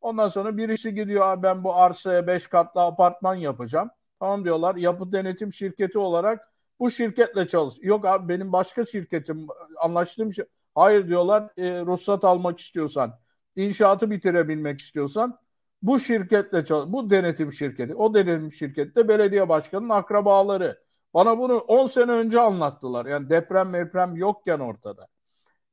[0.02, 3.90] Ondan sonra birisi gidiyor ben bu arsaya 5 katlı apartman yapacağım.
[4.20, 7.76] Tamam diyorlar yapı denetim şirketi olarak bu şirketle çalış.
[7.82, 9.48] Yok abi benim başka şirketim
[9.80, 10.46] anlaştığım şey.
[10.76, 13.20] Hayır diyorlar e, ruhsat almak istiyorsan,
[13.56, 15.40] inşaatı bitirebilmek istiyorsan
[15.82, 16.94] bu şirketle çalış.
[16.94, 17.96] Bu denetim şirketi.
[17.96, 20.84] O denetim şirkette belediye başkanının akrabaları.
[21.14, 23.06] Bana bunu 10 sene önce anlattılar.
[23.06, 25.08] Yani deprem deprem yokken ortada.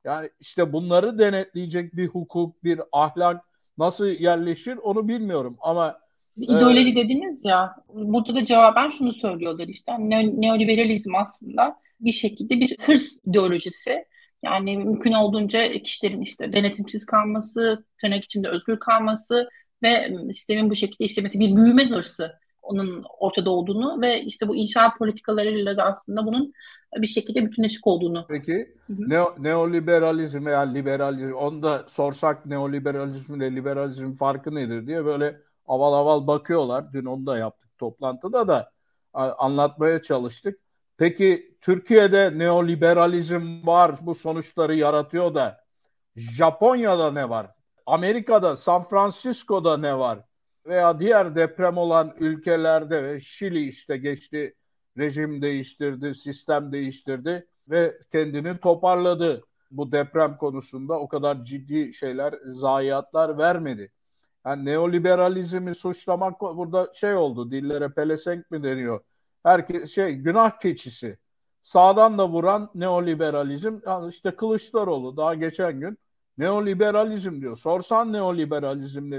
[0.03, 3.45] Yani işte bunları denetleyecek bir hukuk, bir ahlak
[3.77, 5.99] nasıl yerleşir onu bilmiyorum ama
[6.35, 6.95] siz ideoloji evet.
[6.95, 9.91] dediniz ya, burada da cevaben şunu söylüyorlar işte.
[9.99, 14.05] Ne, neoliberalizm aslında bir şekilde bir hırs ideolojisi.
[14.43, 19.49] Yani mümkün olduğunca kişilerin işte denetimsiz kalması, tırnak içinde özgür kalması
[19.83, 24.97] ve sistemin bu şekilde işlemesi bir büyüme hırsı onun ortada olduğunu ve işte bu inşaat
[24.97, 26.53] politikalarıyla da aslında bunun
[26.97, 28.25] bir şekilde bütünleşik olduğunu.
[28.29, 35.41] Peki ne, neoliberalizm veya liberalizm onu da sorsak neoliberalizm ile liberalizm farkı nedir diye böyle
[35.67, 36.93] aval aval bakıyorlar.
[36.93, 38.71] Dün onu da yaptık toplantıda da
[39.13, 40.59] anlatmaya çalıştık.
[40.97, 45.63] Peki Türkiye'de neoliberalizm var bu sonuçları yaratıyor da
[46.15, 47.51] Japonya'da ne var?
[47.85, 50.19] Amerika'da San Francisco'da ne var?
[50.65, 54.55] Veya diğer deprem olan ülkelerde ve Şili işte geçti
[54.97, 59.43] rejim değiştirdi, sistem değiştirdi ve kendini toparladı.
[59.71, 63.91] Bu deprem konusunda o kadar ciddi şeyler, zayiatlar vermedi.
[64.45, 67.51] Yani neoliberalizmi suçlamak burada şey oldu.
[67.51, 68.99] Dillere pelesenk mi deniyor?
[69.43, 71.17] Herkes şey günah keçisi.
[71.61, 73.79] Sağdan da vuran neoliberalizm.
[73.85, 75.97] Yani işte Kılıçdaroğlu daha geçen gün
[76.37, 77.57] neoliberalizm diyor.
[77.57, 79.13] Sorsan neoliberalizm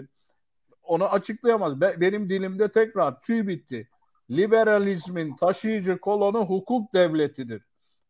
[0.83, 1.81] onu açıklayamaz.
[1.81, 3.89] Be, benim dilimde tekrar tüy bitti.
[4.31, 7.63] Liberalizmin taşıyıcı kolonu hukuk devletidir.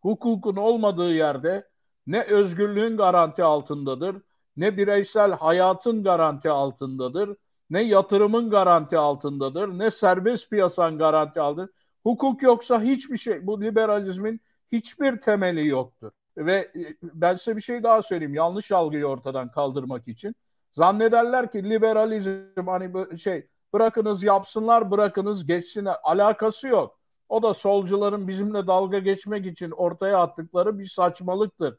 [0.03, 1.69] Hukukun olmadığı yerde
[2.07, 4.17] ne özgürlüğün garanti altındadır
[4.57, 7.37] ne bireysel hayatın garanti altındadır,
[7.71, 11.75] ne yatırımın garanti altındadır, ne serbest piyasanın garanti altındadır.
[12.03, 14.41] Hukuk yoksa hiçbir şey, bu liberalizmin
[14.73, 16.13] hiçbir temeli yoktur.
[16.37, 20.35] Ve e, ben size bir şey daha söyleyeyim, yanlış algıyı ortadan kaldırmak için.
[20.71, 25.97] Zannederler ki liberalizm hani şey bırakınız yapsınlar, bırakınız geçsinler.
[26.03, 26.99] Alakası yok.
[27.29, 31.79] O da solcuların bizimle dalga geçmek için ortaya attıkları bir saçmalıktır.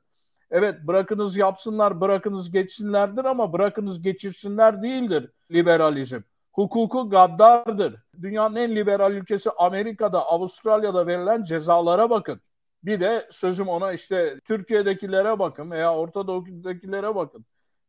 [0.51, 6.21] Evet bırakınız yapsınlar, bırakınız geçsinlerdir ama bırakınız geçirsinler değildir liberalizm.
[6.53, 7.95] Hukuku gaddardır.
[8.21, 12.41] Dünyanın en liberal ülkesi Amerika'da, Avustralya'da verilen cezalara bakın.
[12.83, 17.45] Bir de sözüm ona işte Türkiye'dekilere bakın veya Orta Doğu'dakilere bakın.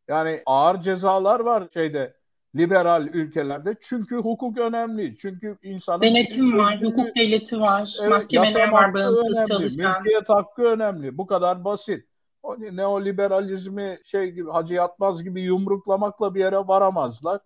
[0.07, 2.13] Yani ağır cezalar var şeyde
[2.55, 3.75] liberal ülkelerde.
[3.81, 5.17] Çünkü hukuk önemli.
[5.17, 6.01] Çünkü insanın...
[6.01, 9.95] Denetim var, hukuk devleti var, evet, mahkemeler var bağımsız önemli, çalışan.
[9.95, 11.17] Mülkiyet hakkı önemli.
[11.17, 12.08] Bu kadar basit
[12.43, 17.39] o neoliberalizmi şey gibi Hacı Yatmaz gibi yumruklamakla bir yere varamazlar.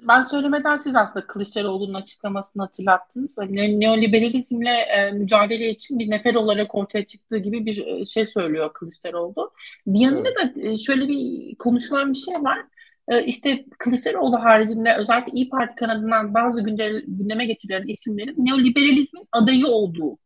[0.00, 3.38] Ben söylemeden siz aslında Kılıçdaroğlu'nun açıklamasını hatırlattınız.
[3.38, 8.72] Hani neoliberalizmle e, mücadele için bir nefer olarak ortaya çıktığı gibi bir e, şey söylüyor
[8.72, 9.52] Kılıçdaroğlu.
[9.86, 10.56] Bir yanıyla evet.
[10.56, 12.58] da e, şöyle bir konuşulan bir şey var.
[13.08, 20.18] e, işte Kılıçdaroğlu haricinde özellikle İyi Parti kanadından bazı gündeme getirilen isimlerin neoliberalizmin adayı olduğu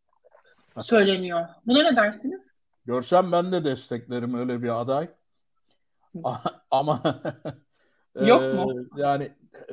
[0.80, 1.46] söyleniyor.
[1.66, 2.57] Buna ne dersiniz?
[2.88, 5.08] Görsem ben de desteklerim öyle bir aday.
[6.70, 7.02] Ama
[8.20, 8.72] Yok mu?
[8.96, 9.32] E, yani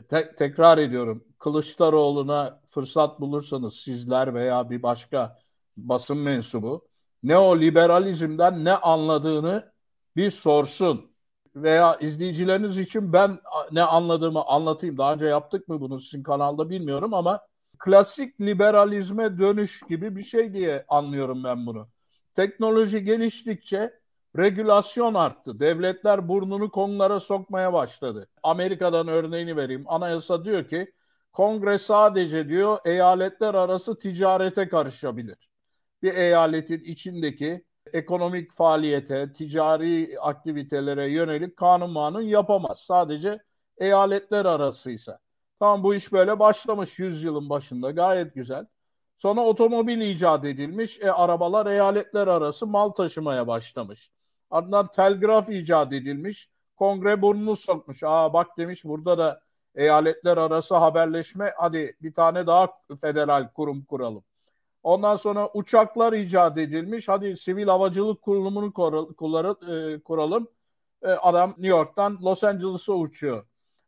[0.10, 1.24] te- tekrar ediyorum.
[1.40, 5.40] Kılıçdaroğlu'na fırsat bulursanız sizler veya bir başka
[5.78, 6.88] basın mensubu
[7.24, 9.72] neoliberalizmden ne anladığını
[10.16, 11.12] bir sorsun
[11.56, 13.40] veya izleyicileriniz için ben
[13.72, 14.98] ne anladığımı anlatayım.
[14.98, 17.48] Daha önce yaptık mı bunu sizin kanalda bilmiyorum ama
[17.80, 21.88] klasik liberalizme dönüş gibi bir şey diye anlıyorum ben bunu.
[22.36, 24.00] Teknoloji geliştikçe
[24.38, 25.60] regülasyon arttı.
[25.60, 28.28] Devletler burnunu konulara sokmaya başladı.
[28.44, 29.84] Amerika'dan örneğini vereyim.
[29.88, 30.94] Anayasa diyor ki
[31.34, 35.50] kongre sadece diyor eyaletler arası ticarete karışabilir.
[36.04, 42.80] Bir eyaletin içindeki ekonomik faaliyete, ticari aktivitelere yönelik kanun manun yapamaz.
[42.80, 43.40] Sadece
[43.78, 45.20] eyaletler arasıysa.
[45.60, 48.66] Tamam bu iş böyle başlamış yüzyılın başında gayet güzel.
[49.26, 51.00] Sonra otomobil icat edilmiş.
[51.02, 54.12] E, arabalar eyaletler arası mal taşımaya başlamış.
[54.52, 56.50] Ardından telgraf icat edilmiş.
[56.76, 58.04] Kongre burnunu sokmuş.
[58.04, 59.42] Aa bak demiş burada da
[59.76, 62.70] eyaletler arası haberleşme hadi bir tane daha
[63.02, 64.24] federal kurum kuralım.
[64.84, 67.08] Ondan sonra uçaklar icat edilmiş.
[67.08, 70.48] Hadi sivil havacılık kurulumunu e, kuralım.
[71.02, 73.46] E, adam New York'tan Los Angeles'a uçuyor.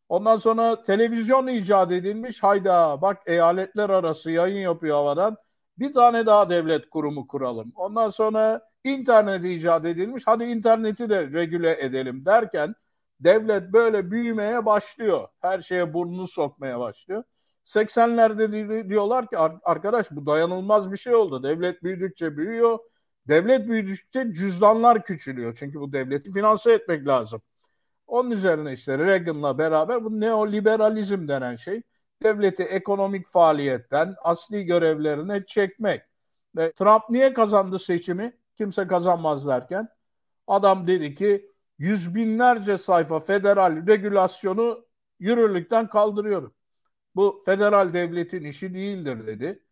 [0.10, 2.44] Ondan sonra televizyon icat edilmiş.
[2.44, 5.38] Hayda bak eyaletler arası yayın yapıyor havadan.
[5.80, 7.72] Bir tane daha devlet kurumu kuralım.
[7.76, 10.24] Ondan sonra internet icat edilmiş.
[10.28, 12.76] Hadi interneti de regüle edelim derken
[13.20, 15.28] devlet böyle büyümeye başlıyor.
[15.42, 17.24] Her şeye burnunu sokmaya başlıyor.
[17.66, 21.44] 80'lerde diyorlar ki arkadaş bu dayanılmaz bir şey oldu.
[21.44, 22.80] Devlet büyüdükçe büyüyor.
[23.28, 25.56] Devlet büyüdükçe cüzdanlar küçülüyor.
[25.60, 27.42] Çünkü bu devleti finanse etmek lazım.
[28.08, 31.82] Onun üzerine işte Reagan'la beraber bu neoliberalizm denen şey
[32.24, 36.02] devleti ekonomik faaliyetten asli görevlerine çekmek.
[36.56, 38.38] Ve Trump niye kazandı seçimi?
[38.58, 39.90] Kimse kazanmaz derken
[40.48, 44.86] adam dedi ki yüz binlerce sayfa federal regülasyonu
[45.20, 46.54] yürürlükten kaldırıyorum.
[47.16, 49.64] Bu federal devletin işi değildir dedi.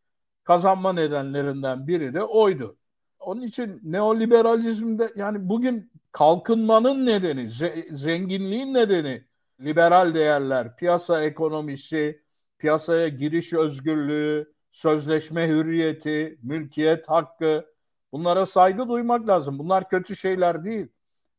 [0.44, 2.78] Kazanma nedenlerinden biri de oydu.
[3.26, 7.50] Onun için neoliberalizmde yani bugün kalkınmanın nedeni,
[7.92, 9.24] zenginliğin nedeni
[9.62, 12.22] liberal değerler, piyasa ekonomisi,
[12.58, 17.66] piyasaya giriş özgürlüğü, sözleşme hürriyeti, mülkiyet hakkı
[18.12, 19.60] bunlara saygı duymak lazım.
[19.60, 20.88] Bunlar kötü şeyler değil.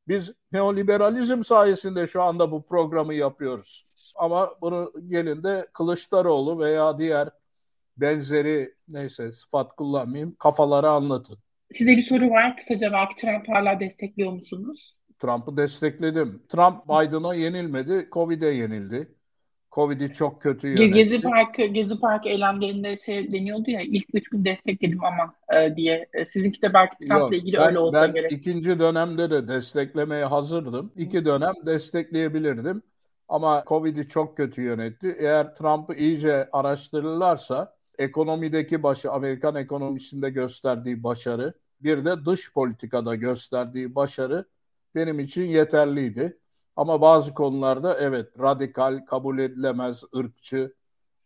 [0.08, 3.86] Biz neoliberalizm sayesinde şu anda bu programı yapıyoruz.
[4.14, 7.30] Ama bunu gelin de Kılıçdaroğlu veya diğer
[7.96, 11.45] benzeri neyse sıfat kullanmayayım kafalara anlatın.
[11.72, 12.56] Size bir soru var.
[12.56, 14.96] Kısaca belki Trump hala destekliyor musunuz?
[15.18, 16.42] Trump'ı destekledim.
[16.48, 19.08] Trump Biden'a yenilmedi, Covid'e yenildi.
[19.72, 20.94] Covid'i çok kötü yönetti.
[20.94, 26.08] Gezi Parkı, Gezi Parkı eylemlerinde şey deniyordu ya ilk üç gün destekledim ama e, diye.
[26.12, 28.30] E, sizinki de belki Trump'la ilgili ben, öyle olsa ben gerek.
[28.30, 30.92] Ben ikinci dönemde de desteklemeye hazırdım.
[30.96, 32.82] İki dönem destekleyebilirdim.
[33.28, 35.16] Ama Covid'i çok kötü yönetti.
[35.18, 43.94] Eğer Trump'ı iyice araştırırlarsa ekonomideki başı, Amerikan ekonomisinde gösterdiği başarı, bir de dış politikada gösterdiği
[43.94, 44.44] başarı
[44.94, 46.38] benim için yeterliydi.
[46.76, 50.74] Ama bazı konularda evet radikal, kabul edilemez, ırkçı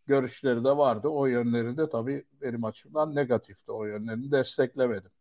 [0.07, 1.07] görüşleri de vardı.
[1.07, 3.71] O yönleri de tabii benim açımdan negatifti.
[3.71, 5.11] O yönlerini desteklemedim.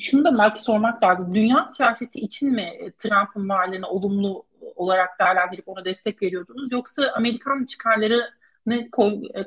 [0.00, 1.34] Şunu da belki sormak lazım.
[1.34, 4.44] Dünya siyaseti için mi Trump'ın varlığını olumlu
[4.76, 6.72] olarak değerlendirip ona destek veriyordunuz?
[6.72, 8.30] Yoksa Amerikan çıkarları
[8.66, 8.90] ne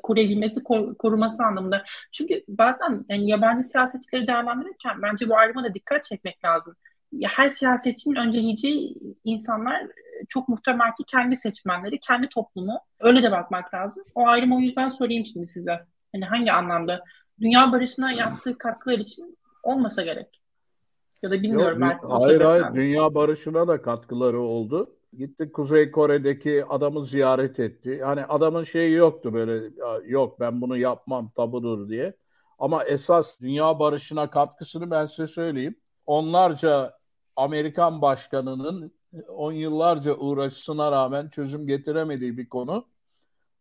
[0.04, 0.64] koruyabilmesi,
[1.00, 1.84] koruması anlamında.
[2.12, 6.76] Çünkü bazen yani yabancı siyasetçileri değerlendirirken bence bu ayrıma da dikkat çekmek lazım.
[7.24, 9.88] Her siyasetçinin önceleyeceği insanlar
[10.30, 12.80] çok muhtemel ki kendi seçmenleri, kendi toplumu.
[13.00, 14.04] Öyle de bakmak lazım.
[14.16, 15.80] O ayrımı o yüzden sorayım şimdi size.
[16.12, 17.04] Hani hangi anlamda?
[17.42, 20.42] Dünya barışına yaptığı katkılar için olmasa gerek.
[21.22, 22.06] Ya da bilmiyorum Yok, belki.
[22.08, 22.66] Hayır hayır.
[22.74, 24.97] Dünya barışına da katkıları oldu.
[25.14, 27.90] Gitti Kuzey Kore'deki adamı ziyaret etti.
[28.02, 29.70] Yani adamın şeyi yoktu böyle
[30.06, 32.14] yok ben bunu yapmam tabudur diye.
[32.60, 35.76] Ama esas dünya barışına katkısını ben size söyleyeyim.
[36.06, 36.98] Onlarca
[37.36, 38.92] Amerikan başkanının
[39.28, 42.88] on yıllarca uğraşısına rağmen çözüm getiremediği bir konu.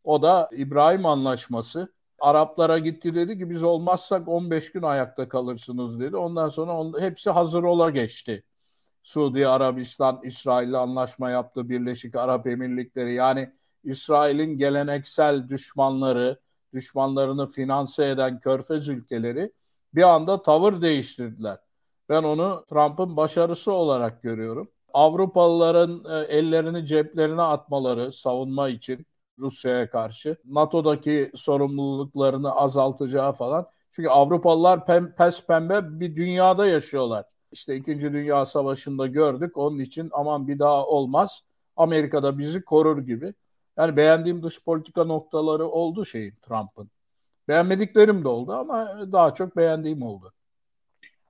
[0.04, 1.92] O da İbrahim Anlaşması.
[2.18, 6.16] Araplara gitti dedi ki biz olmazsak 15 gün ayakta kalırsınız dedi.
[6.16, 8.44] Ondan sonra on, hepsi hazır ola geçti.
[9.06, 13.14] Suudi Arabistan İsrail'le anlaşma yaptı Birleşik Arap Emirlikleri.
[13.14, 13.52] Yani
[13.84, 16.40] İsrail'in geleneksel düşmanları,
[16.74, 19.52] düşmanlarını finanse eden körfez ülkeleri
[19.94, 21.58] bir anda tavır değiştirdiler.
[22.08, 24.70] Ben onu Trump'ın başarısı olarak görüyorum.
[24.94, 29.06] Avrupalıların e, ellerini ceplerine atmaları savunma için
[29.38, 33.66] Rusya'ya karşı NATO'daki sorumluluklarını azaltacağı falan.
[33.92, 37.24] Çünkü Avrupalılar pem, pes pembe bir dünyada yaşıyorlar.
[37.52, 39.56] İşte İkinci Dünya Savaşı'nda gördük.
[39.56, 41.42] Onun için aman bir daha olmaz.
[41.76, 43.34] Amerika'da bizi korur gibi.
[43.76, 46.90] Yani beğendiğim dış politika noktaları oldu şeyin Trump'ın.
[47.48, 50.32] Beğenmediklerim de oldu ama daha çok beğendiğim oldu.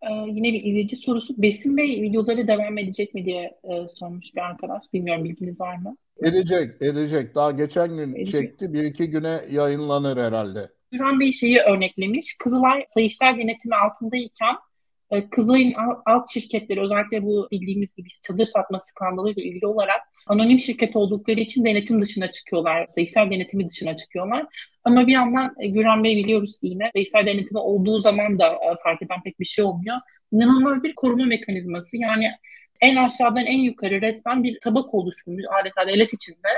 [0.02, 1.42] Ee, yine bir izleyici sorusu.
[1.42, 4.84] Besim Bey videoları devam edecek mi diye e, sormuş bir arkadaş.
[4.92, 5.96] Bilmiyorum bilginiz var mı?
[6.22, 7.34] Edecek, edecek.
[7.34, 8.32] Daha geçen gün edecek.
[8.32, 8.72] çekti.
[8.72, 10.70] Bir iki güne yayınlanır herhalde.
[10.92, 12.36] Gürhan Bey şeyi örneklemiş.
[12.38, 14.56] Kızılay Sayıştay denetimi altındayken
[15.30, 15.74] Kızılay'ın
[16.06, 21.64] alt şirketleri özellikle bu bildiğimiz gibi çadır satma skandalıyla ilgili olarak anonim şirket oldukları için
[21.64, 22.86] denetim dışına çıkıyorlar.
[22.86, 24.46] Sayısal denetimi dışına çıkıyorlar.
[24.84, 28.74] Ama bir yandan e, Güran Bey biliyoruz ki yine sayısal denetimi olduğu zaman da e,
[28.84, 29.96] fark eden pek bir şey olmuyor.
[30.32, 31.96] İnanılmaz bir koruma mekanizması.
[31.96, 32.30] Yani
[32.80, 36.48] en aşağıdan en yukarı resmen bir tabak oluşturmuş adeta devlet içinde.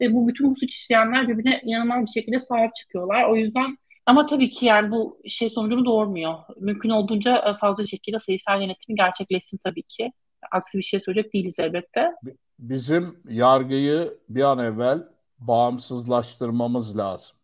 [0.00, 3.24] Ve bu bütün bu suç işleyenler birbirine inanılmaz bir şekilde sahip çıkıyorlar.
[3.30, 6.34] O yüzden ama tabii ki yani bu şey sonucunu doğurmuyor.
[6.56, 10.12] Mümkün olduğunca e, fazla şekilde sayısal yönetimi gerçekleşsin tabii ki.
[10.52, 12.12] Aksi bir şey söyleyecek değiliz elbette.
[12.58, 17.36] Bizim yargıyı bir an evvel bağımsızlaştırmamız lazım.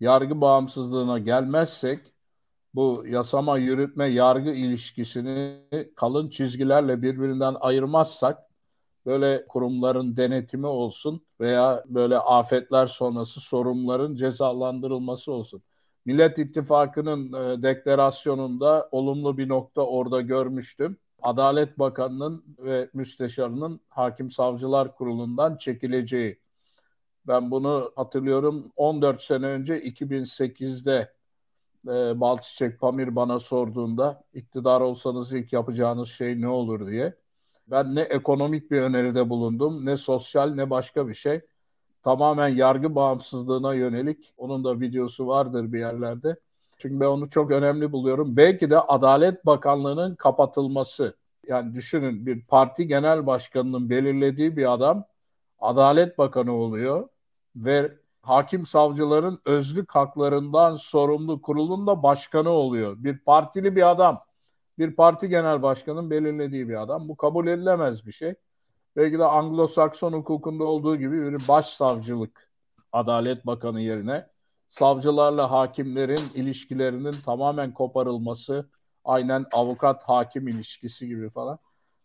[0.00, 2.00] Yargı bağımsızlığına gelmezsek
[2.74, 5.58] bu yasama, yürütme, yargı ilişkisini
[5.96, 8.38] kalın çizgilerle birbirinden ayırmazsak
[9.06, 15.62] böyle kurumların denetimi olsun veya böyle afetler sonrası sorumluların cezalandırılması olsun.
[16.04, 20.96] Millet İttifakı'nın e, deklarasyonunda olumlu bir nokta orada görmüştüm.
[21.22, 26.38] Adalet Bakanı'nın ve müsteşarının Hakim Savcılar Kurulu'ndan çekileceği.
[27.26, 31.12] Ben bunu hatırlıyorum 14 sene önce 2008'de
[31.86, 37.14] e, Balçiçek Pamir bana sorduğunda iktidar olsanız ilk yapacağınız şey ne olur diye.
[37.66, 41.40] Ben ne ekonomik bir öneride bulundum ne sosyal ne başka bir şey
[42.02, 44.34] tamamen yargı bağımsızlığına yönelik.
[44.36, 46.36] Onun da videosu vardır bir yerlerde.
[46.78, 48.36] Çünkü ben onu çok önemli buluyorum.
[48.36, 51.16] Belki de Adalet Bakanlığı'nın kapatılması.
[51.48, 55.04] Yani düşünün bir parti genel başkanının belirlediği bir adam
[55.60, 57.08] Adalet Bakanı oluyor
[57.56, 57.92] ve
[58.22, 62.96] hakim savcıların özlük haklarından sorumlu kurulun da başkanı oluyor.
[62.98, 64.20] Bir partili bir adam.
[64.78, 67.08] Bir parti genel başkanının belirlediği bir adam.
[67.08, 68.34] Bu kabul edilemez bir şey
[68.96, 72.50] belki de Anglo-Sakson hukukunda olduğu gibi bir başsavcılık
[72.92, 74.26] Adalet Bakanı yerine
[74.68, 78.70] savcılarla hakimlerin ilişkilerinin tamamen koparılması,
[79.04, 81.58] aynen avukat hakim ilişkisi gibi falan.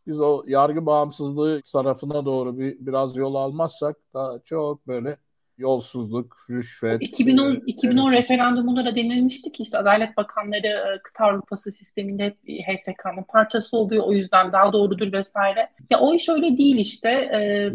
[0.07, 5.17] Biz o yargı bağımsızlığı tarafına doğru bir biraz yol almazsak daha çok böyle
[5.58, 7.01] yolsuzluk, rüşvet.
[7.01, 12.38] 2010 e, 2010 referandumunda da denilmişti ki işte Adalet Bakanları e, kıta Avrupası sisteminde hep
[12.68, 15.70] HSK'nın parçası oluyor o yüzden daha doğrudur vesaire.
[15.89, 17.10] Ya o iş öyle değil işte.
[17.10, 17.72] Ee,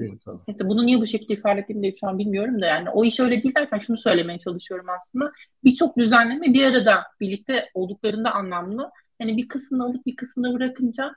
[0.48, 3.20] işte bunu niye bu şekilde ifade ettiğimi de şu an bilmiyorum da yani o iş
[3.20, 5.32] öyle değil derken şunu söylemeye çalışıyorum aslında.
[5.64, 8.90] Birçok düzenleme bir arada birlikte olduklarında anlamlı.
[9.20, 11.14] Yani bir kısmını alıp bir kısmını bırakınca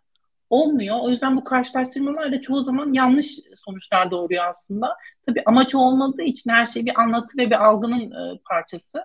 [0.49, 0.97] olmuyor.
[1.01, 4.87] O yüzden bu karşılaştırmalar da çoğu zaman yanlış sonuçlar doğuruyor aslında.
[5.25, 9.03] Tabii amaç olmadığı için her şey bir anlatı ve bir algının e, parçası.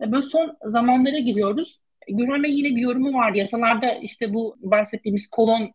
[0.00, 1.80] E, böyle son zamanlara giriyoruz.
[2.08, 3.34] Gürhan Bey yine bir yorumu var.
[3.34, 5.70] Yasalarda işte bu bahsettiğimiz kolon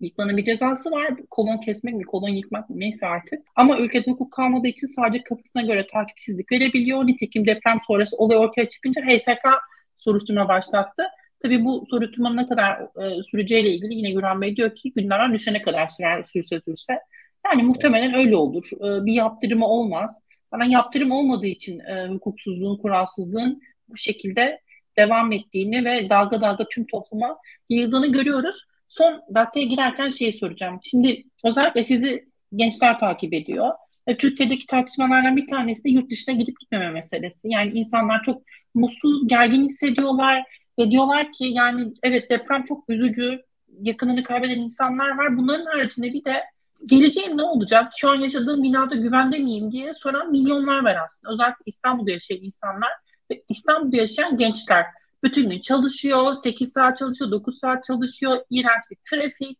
[0.00, 1.10] yıkmanın bir cezası var.
[1.30, 3.42] Kolon kesmek mi, kolon yıkmak mı neyse artık.
[3.56, 7.06] Ama ülkede hukuk kalmadığı için sadece kapısına göre takipsizlik verebiliyor.
[7.06, 9.48] Nitekim deprem sonrası olay ortaya çıkınca HSK
[9.96, 11.02] soruşturma başlattı.
[11.44, 15.62] Tabii bu soruşturmanın ne kadar e, süreceğiyle ilgili yine Güran Bey diyor ki günlerden düşene
[15.62, 16.98] kadar sürer, sürse sürse.
[17.46, 18.70] Yani muhtemelen öyle olur.
[18.74, 20.18] E, bir yaptırımı olmaz.
[20.50, 24.60] Ama yaptırım olmadığı için e, hukuksuzluğun, kuralsızlığın bu şekilde
[24.98, 27.38] devam ettiğini ve dalga dalga tüm topluma
[27.68, 28.64] yayıldığını görüyoruz.
[28.88, 30.78] Son dakikaya girerken şeyi soracağım.
[30.82, 32.24] Şimdi özellikle sizi
[32.56, 33.70] gençler takip ediyor.
[34.06, 37.48] E, Türkiye'deki tartışmalardan bir tanesi de yurt dışına gidip gitmeme meselesi.
[37.50, 38.42] Yani insanlar çok
[38.74, 40.44] mutsuz, gergin hissediyorlar
[40.78, 43.42] ve diyorlar ki yani evet deprem çok üzücü,
[43.82, 45.36] yakınını kaybeden insanlar var.
[45.36, 46.44] Bunların haricinde bir de
[46.86, 47.92] geleceğim ne olacak?
[47.96, 51.34] Şu an yaşadığım binada güvende miyim diye soran milyonlar var aslında.
[51.34, 52.90] Özellikle İstanbul'da yaşayan insanlar
[53.30, 54.86] ve İstanbul'da yaşayan gençler.
[55.22, 59.58] Bütün gün çalışıyor, 8 saat çalışıyor, 9 saat çalışıyor, iğrenç bir trafik,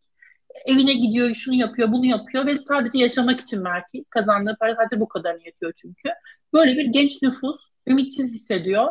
[0.67, 5.09] evine gidiyor, şunu yapıyor, bunu yapıyor ve sadece yaşamak için belki kazandığı para sadece bu
[5.09, 6.09] kadar yetiyor çünkü.
[6.53, 8.89] Böyle bir genç nüfus ümitsiz hissediyor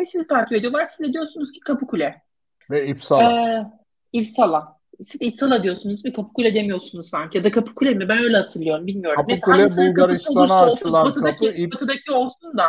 [0.00, 0.86] ve sizi takip ediyorlar.
[0.86, 2.22] Siz de diyorsunuz ki Kapıkule.
[2.70, 3.32] Ve İpsala.
[3.32, 3.66] Ee,
[4.12, 4.78] İpsala.
[5.04, 7.38] Siz İpsala diyorsunuz ve Kapıkule demiyorsunuz sanki.
[7.38, 8.08] Ya da Kapıkule mi?
[8.08, 8.86] Ben öyle hatırlıyorum.
[8.86, 9.26] Bilmiyorum.
[9.26, 11.58] Kapıkule Bulgaristan'a açılan olsun, batıdaki, kapı.
[11.58, 11.74] İp...
[11.74, 12.64] Batıdaki olsun da.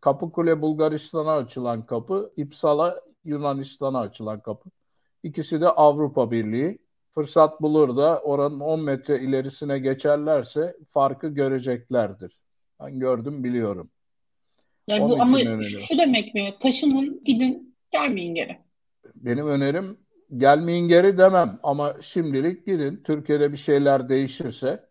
[0.00, 2.32] Kapıkule Bulgaristan'a açılan kapı.
[2.36, 4.70] İpsala Yunanistan'a açılan kapı.
[5.22, 6.78] İkisi de Avrupa Birliği.
[7.14, 12.38] fırsat bulur da oranın 10 metre ilerisine geçerlerse farkı göreceklerdir.
[12.80, 13.90] Ben gördüm biliyorum.
[14.86, 15.62] Yani Onun bu ama öneriyorum.
[15.88, 16.54] şu demek mi?
[16.60, 18.58] Taşının gidin gelmeyin geri.
[19.14, 19.98] Benim önerim
[20.36, 23.02] gelmeyin geri demem ama şimdilik gidin.
[23.04, 24.86] Türkiye'de bir şeyler değişirse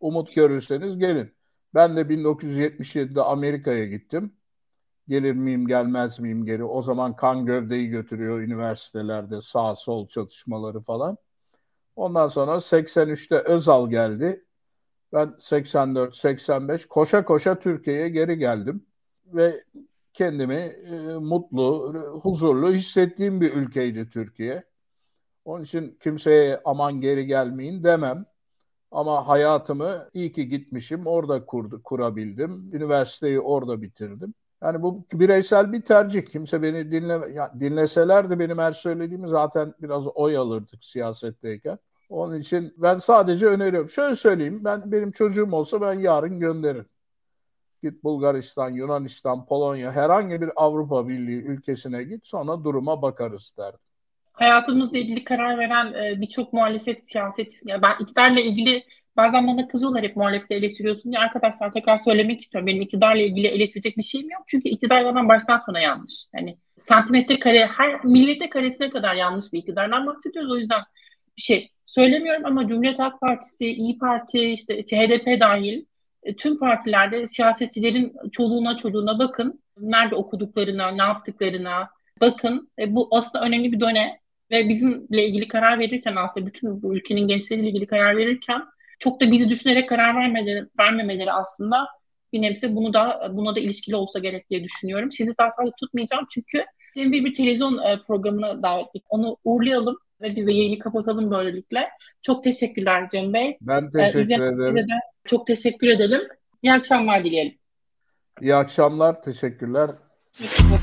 [0.00, 1.34] umut görürseniz gelin.
[1.74, 4.32] Ben de 1977'de Amerika'ya gittim.
[5.08, 6.64] Gelir miyim gelmez miyim geri.
[6.64, 11.16] O zaman kan gövdeyi götürüyor üniversitelerde sağ sol çatışmaları falan.
[11.96, 14.44] Ondan sonra 83'te Özal geldi.
[15.12, 18.86] Ben 84-85 koşa koşa Türkiye'ye geri geldim.
[19.34, 19.64] Ve
[20.14, 24.64] kendimi e, mutlu, huzurlu hissettiğim bir ülkeydi Türkiye.
[25.44, 28.24] Onun için kimseye aman geri gelmeyin demem.
[28.90, 32.70] Ama hayatımı iyi ki gitmişim, orada kurdu, kurabildim.
[32.72, 34.34] Üniversiteyi orada bitirdim.
[34.62, 36.26] Yani bu bireysel bir tercih.
[36.26, 41.78] Kimse beni dinle, ya dinleselerdi benim her söylediğimi zaten biraz oy alırdık siyasetteyken.
[42.08, 43.88] Onun için ben sadece öneriyorum.
[43.88, 46.86] Şöyle söyleyeyim, ben benim çocuğum olsa ben yarın gönderirim.
[47.82, 53.80] Git Bulgaristan, Yunanistan, Polonya, herhangi bir Avrupa Birliği ülkesine git sonra duruma bakarız derdim
[54.40, 57.70] hayatımızla ilgili karar veren e, birçok muhalefet siyasetçisi.
[57.70, 58.84] Yani ben iktidarla ilgili
[59.16, 61.20] bazen bana kızıyorlar hep muhalefeti eleştiriyorsun diye.
[61.20, 62.66] Arkadaşlar tekrar söylemek istiyorum.
[62.66, 64.42] Benim iktidarla ilgili eleştirecek bir şeyim yok.
[64.46, 66.26] Çünkü iktidar baştan sona yanlış.
[66.34, 70.52] Yani santimetre kare, her millete karesine kadar yanlış bir iktidardan bahsediyoruz.
[70.52, 70.80] O yüzden
[71.36, 75.84] bir şey söylemiyorum ama Cumhuriyet Halk Partisi, İyi Parti, işte HDP dahil
[76.38, 79.62] tüm partilerde siyasetçilerin çoluğuna çocuğuna bakın.
[79.78, 81.90] Nerede okuduklarına, ne yaptıklarına
[82.20, 82.70] bakın.
[82.78, 84.10] E, bu aslında önemli bir dönem.
[84.50, 88.62] Ve bizimle ilgili karar verirken aslında bütün bu ülkenin gençleriyle ilgili karar verirken
[88.98, 91.86] çok da bizi düşünerek karar vermeleri, vermemeleri aslında
[92.32, 95.12] bir nebze bunu da buna da ilişkili olsa gerek diye düşünüyorum.
[95.12, 96.64] Sizi daha fazla tutmayacağım çünkü
[96.96, 99.04] bir, bir televizyon e, programına davetlik.
[99.08, 101.88] Onu uğurlayalım ve biz de yayını kapatalım böylelikle.
[102.22, 103.58] Çok teşekkürler Cem Bey.
[103.60, 104.76] Ben ee, teşekkür ee, ederim.
[104.76, 106.20] De çok teşekkür edelim.
[106.62, 107.58] İyi akşamlar dileyelim.
[108.40, 109.90] İyi akşamlar, teşekkürler.
[110.32, 110.80] Teşekkür